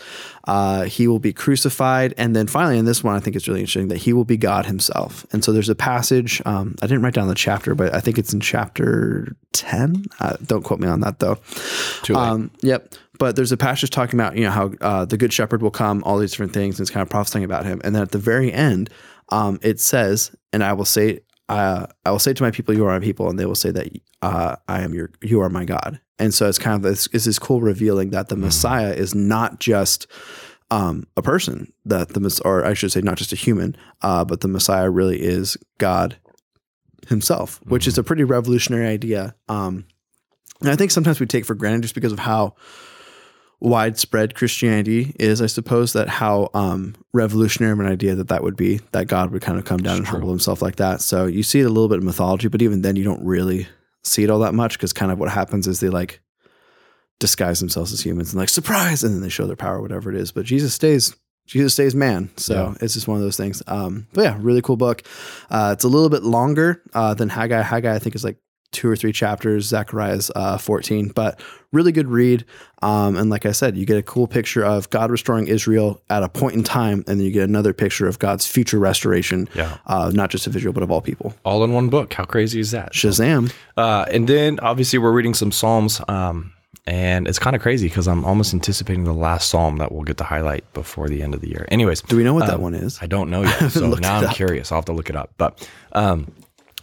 Uh, 0.46 0.84
he 0.84 1.06
will 1.06 1.20
be 1.20 1.32
crucified. 1.32 2.14
And 2.18 2.34
then 2.34 2.46
finally, 2.46 2.78
in 2.78 2.84
this 2.84 3.04
one, 3.04 3.14
I 3.14 3.20
think 3.20 3.36
it's 3.36 3.46
really 3.46 3.60
interesting 3.60 3.88
that 3.88 3.98
he 3.98 4.12
will 4.12 4.24
be 4.24 4.36
God 4.36 4.66
himself. 4.66 5.24
And 5.32 5.44
so 5.44 5.52
there's 5.52 5.68
a 5.68 5.74
passage, 5.74 6.42
um, 6.44 6.74
I 6.82 6.86
didn't 6.86 7.02
write 7.02 7.14
down 7.14 7.28
the 7.28 7.34
chapter, 7.34 7.74
but 7.74 7.94
I 7.94 8.00
think 8.00 8.18
it's 8.18 8.32
in 8.32 8.40
chapter 8.40 9.36
10. 9.52 10.06
Uh, 10.18 10.36
don't 10.44 10.62
quote 10.62 10.80
me 10.80 10.88
on 10.88 11.00
that, 11.00 11.20
though. 11.20 11.38
Too 12.02 12.14
late. 12.14 12.20
Um, 12.20 12.50
yep 12.60 12.94
but 13.18 13.36
there's 13.36 13.52
a 13.52 13.56
passage 13.56 13.90
talking 13.90 14.18
about 14.18 14.36
you 14.36 14.42
know 14.42 14.50
how 14.50 14.72
uh, 14.80 15.04
the 15.04 15.16
good 15.16 15.32
shepherd 15.32 15.62
will 15.62 15.70
come 15.70 16.02
all 16.04 16.18
these 16.18 16.32
different 16.32 16.52
things 16.52 16.78
and 16.78 16.84
it's 16.84 16.90
kind 16.90 17.02
of 17.02 17.08
prophesying 17.08 17.44
about 17.44 17.64
him 17.64 17.80
and 17.84 17.94
then 17.94 18.02
at 18.02 18.10
the 18.10 18.18
very 18.18 18.52
end 18.52 18.90
um, 19.30 19.58
it 19.62 19.80
says, 19.80 20.34
and 20.52 20.62
I 20.62 20.72
will 20.72 20.84
say, 20.84 21.20
uh, 21.48 21.86
I 22.04 22.10
will 22.10 22.18
say 22.18 22.32
to 22.32 22.42
my 22.42 22.50
people, 22.50 22.74
you 22.74 22.86
are 22.86 22.98
my 22.98 23.04
people, 23.04 23.28
and 23.28 23.38
they 23.38 23.46
will 23.46 23.54
say 23.54 23.70
that 23.70 23.88
uh, 24.22 24.56
I 24.68 24.82
am 24.82 24.94
your, 24.94 25.10
you 25.22 25.40
are 25.40 25.50
my 25.50 25.64
God. 25.64 26.00
And 26.18 26.32
so 26.32 26.48
it's 26.48 26.58
kind 26.58 26.76
of 26.76 26.82
this, 26.82 27.06
is 27.08 27.24
this 27.24 27.38
cool 27.38 27.60
revealing 27.60 28.10
that 28.10 28.28
the 28.28 28.34
mm-hmm. 28.34 28.44
Messiah 28.44 28.92
is 28.92 29.14
not 29.14 29.60
just 29.60 30.06
um, 30.70 31.06
a 31.16 31.22
person, 31.22 31.72
that 31.84 32.10
the 32.10 32.40
or 32.44 32.64
I 32.64 32.74
should 32.74 32.92
say, 32.92 33.00
not 33.00 33.18
just 33.18 33.32
a 33.32 33.36
human, 33.36 33.76
uh, 34.02 34.24
but 34.24 34.40
the 34.40 34.48
Messiah 34.48 34.90
really 34.90 35.20
is 35.20 35.56
God 35.78 36.16
Himself, 37.08 37.60
which 37.64 37.82
mm-hmm. 37.82 37.88
is 37.90 37.98
a 37.98 38.02
pretty 38.02 38.24
revolutionary 38.24 38.86
idea. 38.86 39.34
Um, 39.48 39.84
and 40.60 40.70
I 40.70 40.76
think 40.76 40.90
sometimes 40.90 41.20
we 41.20 41.26
take 41.26 41.44
for 41.44 41.54
granted 41.54 41.82
just 41.82 41.94
because 41.94 42.12
of 42.12 42.18
how 42.18 42.54
widespread 43.64 44.34
Christianity 44.34 45.16
is, 45.18 45.40
I 45.40 45.46
suppose, 45.46 45.94
that 45.94 46.08
how 46.08 46.50
um, 46.52 46.94
revolutionary 47.12 47.72
of 47.72 47.80
an 47.80 47.86
idea 47.86 48.14
that 48.14 48.28
that 48.28 48.42
would 48.42 48.56
be, 48.56 48.80
that 48.92 49.06
God 49.06 49.30
would 49.30 49.42
kind 49.42 49.58
of 49.58 49.64
come 49.64 49.80
down 49.80 49.96
and 49.96 50.06
humble 50.06 50.28
himself 50.28 50.60
like 50.60 50.76
that. 50.76 51.00
So 51.00 51.24
you 51.26 51.42
see 51.42 51.60
it 51.60 51.64
a 51.64 51.70
little 51.70 51.88
bit 51.88 51.98
in 51.98 52.04
mythology, 52.04 52.48
but 52.48 52.60
even 52.60 52.82
then 52.82 52.94
you 52.94 53.04
don't 53.04 53.24
really 53.24 53.66
see 54.02 54.22
it 54.22 54.30
all 54.30 54.40
that 54.40 54.54
much 54.54 54.74
because 54.74 54.92
kind 54.92 55.10
of 55.10 55.18
what 55.18 55.30
happens 55.30 55.66
is 55.66 55.80
they 55.80 55.88
like 55.88 56.20
disguise 57.18 57.58
themselves 57.58 57.92
as 57.92 58.04
humans 58.04 58.32
and 58.32 58.40
like 58.40 58.50
surprise, 58.50 59.02
and 59.02 59.14
then 59.14 59.22
they 59.22 59.30
show 59.30 59.46
their 59.46 59.56
power, 59.56 59.80
whatever 59.80 60.10
it 60.10 60.16
is. 60.16 60.30
But 60.30 60.44
Jesus 60.44 60.74
stays. 60.74 61.16
Jesus 61.46 61.74
stays 61.74 61.94
man, 61.94 62.30
so 62.38 62.54
yeah. 62.54 62.74
it's 62.80 62.94
just 62.94 63.06
one 63.06 63.18
of 63.18 63.22
those 63.22 63.36
things. 63.36 63.62
Um, 63.66 64.06
but 64.14 64.22
yeah, 64.22 64.38
really 64.40 64.62
cool 64.62 64.78
book. 64.78 65.02
Uh, 65.50 65.72
it's 65.74 65.84
a 65.84 65.88
little 65.88 66.08
bit 66.08 66.22
longer 66.22 66.80
uh, 66.94 67.12
than 67.12 67.28
Haggai. 67.28 67.60
Haggai, 67.60 67.94
I 67.94 67.98
think, 67.98 68.14
is 68.14 68.24
like 68.24 68.38
two 68.74 68.88
or 68.88 68.96
three 68.96 69.12
chapters. 69.12 69.66
Zechariah's 69.66 70.30
uh, 70.36 70.58
14, 70.58 71.08
but 71.14 71.40
really 71.72 71.92
good 71.92 72.08
read. 72.08 72.44
Um, 72.82 73.16
and 73.16 73.30
like 73.30 73.46
I 73.46 73.52
said, 73.52 73.76
you 73.76 73.86
get 73.86 73.96
a 73.96 74.02
cool 74.02 74.26
picture 74.26 74.62
of 74.62 74.90
God 74.90 75.10
restoring 75.10 75.46
Israel 75.48 76.02
at 76.10 76.22
a 76.22 76.28
point 76.28 76.54
in 76.56 76.62
time, 76.62 76.98
and 77.06 77.18
then 77.18 77.20
you 77.20 77.30
get 77.30 77.48
another 77.48 77.72
picture 77.72 78.06
of 78.06 78.18
God's 78.18 78.46
future 78.46 78.78
restoration, 78.78 79.48
Yeah. 79.54 79.78
uh, 79.86 80.10
not 80.12 80.28
just 80.30 80.46
of 80.46 80.54
Israel, 80.54 80.74
but 80.74 80.82
of 80.82 80.90
all 80.90 81.00
people. 81.00 81.32
All 81.44 81.64
in 81.64 81.72
one 81.72 81.88
book. 81.88 82.12
How 82.12 82.24
crazy 82.24 82.60
is 82.60 82.72
that? 82.72 82.92
Shazam. 82.92 83.52
Uh, 83.76 84.04
and 84.10 84.28
then 84.28 84.60
obviously 84.60 84.98
we're 84.98 85.12
reading 85.12 85.32
some 85.34 85.50
Psalms. 85.50 86.00
Um, 86.08 86.52
and 86.86 87.26
it's 87.26 87.38
kind 87.38 87.56
of 87.56 87.62
crazy 87.62 87.88
because 87.88 88.06
I'm 88.06 88.26
almost 88.26 88.52
anticipating 88.52 89.04
the 89.04 89.14
last 89.14 89.48
Psalm 89.48 89.78
that 89.78 89.90
we'll 89.90 90.02
get 90.02 90.18
to 90.18 90.24
highlight 90.24 90.70
before 90.74 91.08
the 91.08 91.22
end 91.22 91.32
of 91.32 91.40
the 91.40 91.48
year. 91.48 91.66
Anyways, 91.70 92.02
Do 92.02 92.14
we 92.18 92.24
know 92.24 92.34
what 92.34 92.46
that 92.46 92.60
one 92.60 92.74
is? 92.74 92.98
I 93.00 93.06
don't 93.06 93.30
know 93.30 93.42
yet. 93.42 93.70
So 93.72 93.88
now 93.94 94.18
I'm 94.18 94.26
up. 94.26 94.34
curious. 94.34 94.70
I'll 94.70 94.76
have 94.78 94.84
to 94.86 94.92
look 94.92 95.08
it 95.08 95.16
up. 95.16 95.30
But 95.38 95.66
um, 95.92 96.30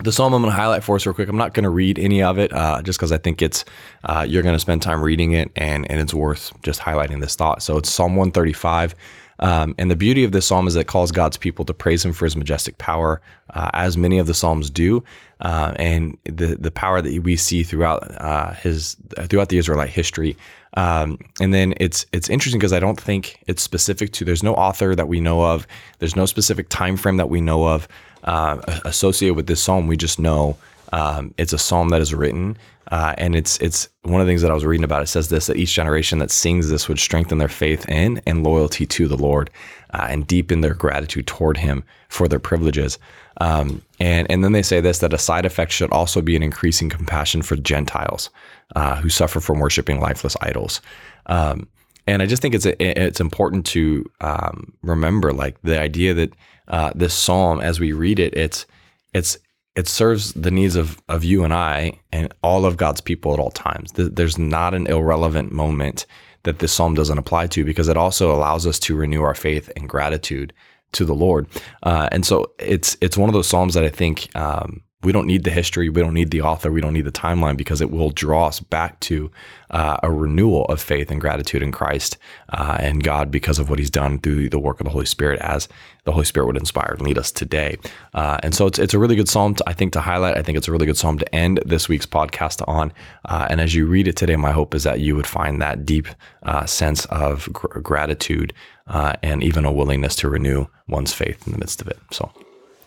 the 0.04 0.12
psalm 0.12 0.34
I'm 0.34 0.42
going 0.42 0.52
to 0.52 0.60
highlight 0.60 0.84
for 0.84 0.96
us 0.96 1.06
real 1.06 1.14
quick. 1.14 1.30
I'm 1.30 1.38
not 1.38 1.54
going 1.54 1.64
to 1.64 1.70
read 1.70 2.00
any 2.00 2.24
of 2.24 2.38
it 2.38 2.52
uh, 2.54 2.82
just 2.82 3.00
because 3.00 3.12
I 3.12 3.18
think 3.18 3.42
it's 3.42 3.66
uh, 4.04 4.26
you're 4.28 4.44
going 4.44 4.56
to 4.56 4.60
spend 4.60 4.82
time 4.82 5.02
reading 5.02 5.34
it 5.34 5.52
and 5.56 5.90
and 5.90 6.00
it's 6.00 6.14
worth 6.14 6.52
just 6.64 6.80
highlighting 6.80 7.22
this 7.22 7.36
thought. 7.36 7.62
So 7.64 7.78
it's 7.78 7.90
Psalm 7.90 8.16
135. 8.16 8.96
Um, 9.40 9.74
and 9.80 9.90
the 9.90 9.96
beauty 9.96 10.24
of 10.24 10.34
this 10.34 10.46
psalm 10.46 10.68
is 10.68 10.76
that 10.76 10.82
it 10.82 10.88
calls 10.88 11.12
God's 11.12 11.36
people 11.36 11.66
to 11.66 11.74
praise 11.74 12.06
Him 12.06 12.14
for 12.14 12.26
His 12.26 12.36
majestic 12.36 12.78
power, 12.78 13.22
uh, 13.52 13.72
as 13.74 13.98
many 13.98 14.20
of 14.20 14.28
the 14.28 14.36
psalms 14.36 14.70
do, 14.70 15.04
uh, 15.40 15.74
and 15.78 16.16
the 16.26 16.58
the 16.60 16.70
power 16.70 17.02
that 17.02 17.24
we 17.24 17.36
see 17.36 17.64
throughout 17.64 18.04
uh, 18.22 18.54
His 18.54 18.98
throughout 19.30 19.50
the 19.50 19.58
Israelite 19.58 19.90
history. 19.90 20.38
Um, 20.76 21.18
and 21.42 21.54
then 21.54 21.74
it's 21.78 22.06
it's 22.12 22.30
interesting 22.30 22.60
because 22.60 22.72
I 22.72 22.80
don't 22.80 23.02
think 23.02 23.44
it's 23.48 23.64
specific 23.64 24.12
to. 24.14 24.26
There's 24.26 24.44
no 24.44 24.54
author 24.54 24.96
that 24.96 25.08
we 25.08 25.20
know 25.20 25.44
of. 25.44 25.66
There's 25.98 26.16
no 26.16 26.28
specific 26.28 26.70
time 26.70 26.96
frame 26.96 27.18
that 27.18 27.30
we 27.30 27.42
know 27.42 27.68
of 27.68 27.88
uh, 28.24 28.80
associated 28.86 29.36
with 29.36 29.48
this 29.48 29.62
psalm. 29.62 29.88
We 29.88 29.98
just 29.98 30.20
know 30.20 30.58
um, 30.92 31.34
it's 31.38 31.54
a 31.54 31.58
psalm 31.58 31.90
that 31.90 32.02
is 32.02 32.14
written, 32.14 32.58
uh, 32.92 33.16
and 33.18 33.36
it's 33.36 33.58
it's 33.60 33.88
one 34.04 34.20
of 34.20 34.28
the 34.28 34.32
things 34.32 34.42
that 34.42 34.52
I 34.52 34.54
was 34.54 34.66
reading 34.66 34.84
about. 34.84 35.04
It 35.04 35.08
says 35.08 35.30
this 35.30 35.48
that 35.48 35.58
each 35.58 35.74
generation 35.74 36.20
that 36.20 36.32
sings 36.32 36.70
this 36.70 36.88
would 36.90 37.00
strengthen 37.00 37.38
their 37.38 37.48
faith 37.48 37.88
in 37.88 38.22
and 38.26 38.44
loyalty 38.44 38.86
to 38.86 39.08
the 39.08 39.18
Lord, 39.18 39.50
uh, 39.94 40.08
and 40.10 40.28
deepen 40.28 40.62
their 40.62 40.74
gratitude 40.74 41.28
toward 41.28 41.58
Him 41.58 41.84
for 42.10 42.28
their 42.28 42.40
privileges. 42.40 43.00
Um, 43.40 43.82
and 44.00 44.30
and 44.30 44.44
then 44.44 44.52
they 44.52 44.62
say 44.62 44.82
this 44.82 45.00
that 45.00 45.14
a 45.14 45.18
side 45.18 45.46
effect 45.46 45.72
should 45.72 45.92
also 45.92 46.22
be 46.22 46.36
an 46.36 46.44
increasing 46.44 46.90
compassion 46.90 47.42
for 47.42 47.56
Gentiles 47.56 48.30
uh, 48.76 48.98
who 48.98 49.10
suffer 49.10 49.40
from 49.40 49.60
worshiping 49.60 50.00
lifeless 50.00 50.36
idols. 50.42 50.82
Um, 51.28 51.68
and 52.08 52.22
I 52.22 52.26
just 52.26 52.42
think 52.42 52.56
it's 52.56 52.66
it's 52.66 53.20
important 53.20 53.66
to 53.68 54.10
um, 54.22 54.74
remember 54.82 55.34
like 55.34 55.62
the 55.62 55.80
idea 55.80 56.14
that 56.14 56.34
uh, 56.68 56.92
this 56.96 57.14
psalm, 57.14 57.60
as 57.60 57.80
we 57.80 57.92
read 57.92 58.20
it, 58.20 58.34
it's 58.36 58.66
it's 59.14 59.38
it 59.76 59.88
serves 59.88 60.34
the 60.34 60.52
needs 60.52 60.76
of 60.76 61.02
of 61.08 61.24
you 61.24 61.44
and 61.44 61.54
I 61.54 62.00
and 62.12 62.34
all 62.44 62.66
of 62.66 62.78
God's 62.78 63.02
people 63.02 63.34
at 63.34 63.40
all 63.40 63.52
times. 63.52 63.92
There's 63.94 64.38
not 64.38 64.74
an 64.74 64.88
irrelevant 64.88 65.52
moment 65.52 66.06
that 66.44 66.60
this 66.60 66.74
psalm 66.74 66.96
doesn't 66.96 67.18
apply 67.18 67.48
to 67.48 67.64
because 67.64 67.88
it 67.88 67.98
also 67.98 68.34
allows 68.34 68.66
us 68.66 68.80
to 68.80 68.96
renew 68.96 69.22
our 69.22 69.36
faith 69.36 69.72
and 69.76 69.88
gratitude 69.88 70.54
to 70.94 71.06
the 71.06 71.14
Lord. 71.14 71.48
Uh, 71.84 72.10
and 72.12 72.26
so 72.26 72.52
it's 72.60 72.98
it's 73.02 73.18
one 73.18 73.30
of 73.30 73.34
those 73.34 73.48
psalms 73.48 73.74
that 73.76 73.84
I 73.84 73.90
think 73.90 74.36
um, 74.36 74.82
we 75.04 75.12
don't 75.12 75.28
need 75.28 75.44
the 75.44 75.52
history, 75.52 75.90
we 75.90 76.02
don't 76.02 76.14
need 76.14 76.32
the 76.32 76.42
author, 76.42 76.72
we 76.72 76.82
don't 76.82 76.94
need 76.94 77.06
the 77.06 77.12
timeline 77.12 77.58
because 77.58 77.82
it 77.82 77.92
will 77.92 78.10
draw 78.12 78.48
us 78.48 78.60
back 78.60 79.00
to 79.02 79.32
uh, 79.72 79.98
a 80.04 80.12
renewal 80.12 80.66
of 80.66 80.82
faith 80.82 81.10
and 81.10 81.20
gratitude 81.20 81.64
in 81.64 81.72
Christ 81.72 82.18
uh, 82.50 82.78
and 82.80 83.04
God 83.04 83.32
because 83.32 83.58
of 83.58 83.70
what 83.70 83.80
He's 83.80 83.90
done 83.90 84.20
through 84.20 84.50
the 84.50 84.60
work 84.60 84.80
of 84.80 84.86
the 84.86 84.92
Holy 84.92 85.06
Spirit, 85.06 85.40
as 85.42 85.68
the 86.04 86.12
Holy 86.12 86.26
Spirit 86.26 86.48
would 86.48 86.58
inspire 86.58 86.94
and 86.98 87.02
lead 87.02 87.18
us 87.18 87.32
today. 87.32 87.78
Uh, 88.14 88.38
and 88.44 88.54
so 88.54 88.68
it's 88.68 88.80
it's 88.80 88.94
a 88.94 89.00
really 89.00 89.16
good 89.16 89.30
psalm, 89.30 89.56
to, 89.56 89.64
I 89.68 89.74
think, 89.74 89.94
to 89.94 90.02
highlight. 90.02 90.38
I 90.38 90.42
think 90.42 90.58
it's 90.58 90.68
a 90.68 90.72
really 90.72 90.86
good 90.86 90.98
psalm 90.98 91.18
to 91.20 91.36
end 91.36 91.62
this 91.66 91.88
week's 91.88 92.06
podcast 92.06 92.68
on. 92.68 92.92
Uh, 93.26 93.48
and 93.50 93.62
as 93.62 93.74
you 93.74 93.86
read 93.86 94.08
it 94.08 94.16
today, 94.16 94.36
my 94.36 94.52
hope 94.52 94.76
is 94.76 94.84
that 94.84 95.00
you 95.00 95.16
would 95.16 95.28
find 95.28 95.62
that 95.62 95.86
deep 95.86 96.08
uh, 96.44 96.66
sense 96.66 97.06
of 97.06 97.52
gr- 97.54 97.80
gratitude 97.80 98.54
uh, 98.88 99.14
and 99.24 99.44
even 99.44 99.66
a 99.66 99.72
willingness 99.72 100.16
to 100.18 100.30
renew 100.30 100.66
one's 100.88 101.14
faith 101.14 101.46
in 101.48 101.54
the 101.54 101.60
midst 101.60 101.82
of 101.82 101.88
it. 101.88 102.00
So. 102.12 102.32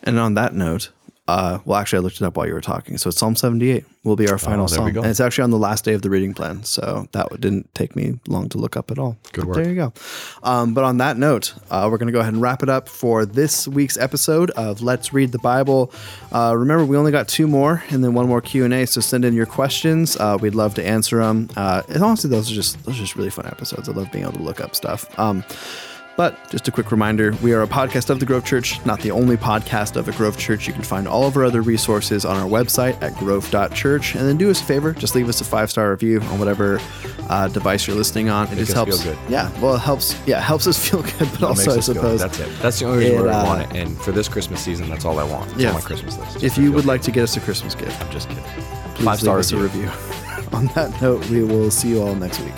And 0.02 0.18
on 0.18 0.34
that 0.34 0.54
note, 0.54 0.90
uh, 1.26 1.58
well, 1.64 1.78
actually, 1.78 1.98
I 1.98 2.00
looked 2.02 2.16
it 2.16 2.22
up 2.22 2.36
while 2.36 2.46
you 2.46 2.52
were 2.52 2.60
talking. 2.60 2.98
So 2.98 3.08
it's 3.08 3.16
Psalm 3.16 3.34
78 3.34 3.84
will 4.04 4.14
be 4.16 4.28
our 4.28 4.36
final 4.36 4.64
Oh, 4.64 4.68
there 4.68 4.82
we 4.84 4.92
psalm. 4.92 5.04
And 5.04 5.10
it's 5.10 5.20
actually 5.20 5.44
on 5.44 5.50
the 5.50 5.58
last 5.58 5.82
day 5.82 5.94
of 5.94 6.02
the 6.02 6.10
reading 6.10 6.34
plan. 6.34 6.62
So 6.64 7.08
that 7.12 7.40
didn't 7.40 7.74
take 7.74 7.96
me 7.96 8.18
long 8.28 8.50
to 8.50 8.58
look 8.58 8.76
up 8.76 8.90
at 8.90 8.98
all. 8.98 9.16
Good 9.32 9.46
work. 9.46 9.56
There 9.56 9.68
you 9.68 9.74
go. 9.74 9.92
Um, 10.42 10.74
but 10.74 10.84
on 10.84 10.98
that 10.98 11.16
note, 11.16 11.54
uh, 11.70 11.88
we're 11.90 11.96
going 11.96 12.08
to 12.08 12.12
go 12.12 12.20
ahead 12.20 12.34
and 12.34 12.42
wrap 12.42 12.62
it 12.62 12.68
up 12.68 12.90
for 12.90 13.24
this 13.24 13.66
week's 13.66 13.96
episode 13.96 14.50
of 14.50 14.82
Let's 14.82 15.14
Read 15.14 15.32
the 15.32 15.38
Bible. 15.38 15.90
Uh, 16.30 16.54
remember, 16.54 16.84
we 16.84 16.98
only 16.98 17.12
got 17.12 17.26
two 17.26 17.46
more 17.48 17.82
and 17.88 18.04
then 18.04 18.12
one 18.12 18.28
more 18.28 18.42
Q&A. 18.42 18.86
So 18.86 19.00
send 19.00 19.24
in 19.24 19.32
your 19.32 19.46
questions. 19.46 20.18
Uh, 20.18 20.36
we'd 20.38 20.54
love 20.54 20.74
to 20.74 20.86
answer 20.86 21.20
them. 21.20 21.48
Uh, 21.56 21.82
and 21.88 22.02
honestly, 22.04 22.28
those 22.28 22.50
are 22.50 22.54
just 22.54 22.84
those 22.84 22.96
are 22.96 23.02
just 23.02 23.16
really 23.16 23.30
fun 23.30 23.46
episodes. 23.46 23.88
I 23.88 23.92
love 23.92 24.12
being 24.12 24.24
able 24.24 24.34
to 24.34 24.42
look 24.42 24.60
up 24.60 24.76
stuff. 24.76 25.18
Um, 25.18 25.42
but 26.16 26.38
just 26.50 26.68
a 26.68 26.70
quick 26.70 26.90
reminder 26.92 27.32
we 27.42 27.52
are 27.52 27.62
a 27.62 27.66
podcast 27.66 28.10
of 28.10 28.20
the 28.20 28.26
Grove 28.26 28.44
Church, 28.44 28.84
not 28.86 29.00
the 29.00 29.10
only 29.10 29.36
podcast 29.36 29.96
of 29.96 30.08
a 30.08 30.12
Grove 30.12 30.38
Church. 30.38 30.66
You 30.66 30.72
can 30.72 30.82
find 30.82 31.08
all 31.08 31.24
of 31.26 31.36
our 31.36 31.44
other 31.44 31.62
resources 31.62 32.24
on 32.24 32.36
our 32.36 32.48
website 32.48 33.00
at 33.02 33.14
grove.church. 33.16 34.14
And 34.14 34.28
then 34.28 34.36
do 34.36 34.50
us 34.50 34.60
a 34.60 34.64
favor, 34.64 34.92
just 34.92 35.14
leave 35.14 35.28
us 35.28 35.40
a 35.40 35.44
five 35.44 35.70
star 35.70 35.90
review 35.90 36.20
on 36.22 36.38
whatever 36.38 36.80
uh, 37.28 37.48
device 37.48 37.86
you're 37.86 37.96
listening 37.96 38.28
on. 38.28 38.46
It 38.52 38.56
just 38.56 38.72
helps. 38.72 39.02
feel 39.02 39.12
good. 39.14 39.30
Yeah, 39.30 39.50
well, 39.60 39.74
it 39.74 39.80
helps. 39.80 40.14
Yeah, 40.26 40.38
it 40.38 40.42
helps 40.42 40.66
us 40.66 40.78
feel 40.90 41.02
good, 41.02 41.28
but 41.32 41.42
also, 41.42 41.76
I 41.76 41.80
suppose, 41.80 42.20
that's 42.20 42.38
it. 42.38 42.50
That's 42.60 42.78
the 42.78 42.86
only 42.86 42.98
reason 43.06 43.18
it, 43.18 43.22
why 43.24 43.32
I 43.32 43.40
uh, 43.40 43.44
want 43.46 43.62
it. 43.62 43.76
And 43.80 43.98
for 44.00 44.12
this 44.12 44.28
Christmas 44.28 44.60
season, 44.60 44.88
that's 44.88 45.04
all 45.04 45.18
I 45.18 45.24
want. 45.24 45.50
It's 45.52 45.60
Yeah. 45.62 45.68
on 45.70 45.74
my 45.74 45.80
Christmas 45.80 46.16
list. 46.18 46.32
just 46.34 46.44
if 46.44 46.58
you 46.58 46.70
would 46.72 46.82
good. 46.82 46.86
like 46.86 47.02
to 47.02 47.10
get 47.10 47.24
us 47.24 47.36
a 47.36 47.40
Christmas 47.40 47.74
gift, 47.74 48.00
I'm 48.00 48.10
just 48.12 48.28
kidding. 48.28 48.44
please 48.94 49.04
Five-star 49.04 49.36
leave 49.36 49.40
us 49.40 49.52
a 49.52 49.56
review. 49.56 49.88
on 50.52 50.66
that 50.74 51.00
note, 51.02 51.28
we 51.28 51.42
will 51.42 51.70
see 51.70 51.88
you 51.88 52.02
all 52.02 52.14
next 52.14 52.40
week. 52.40 52.54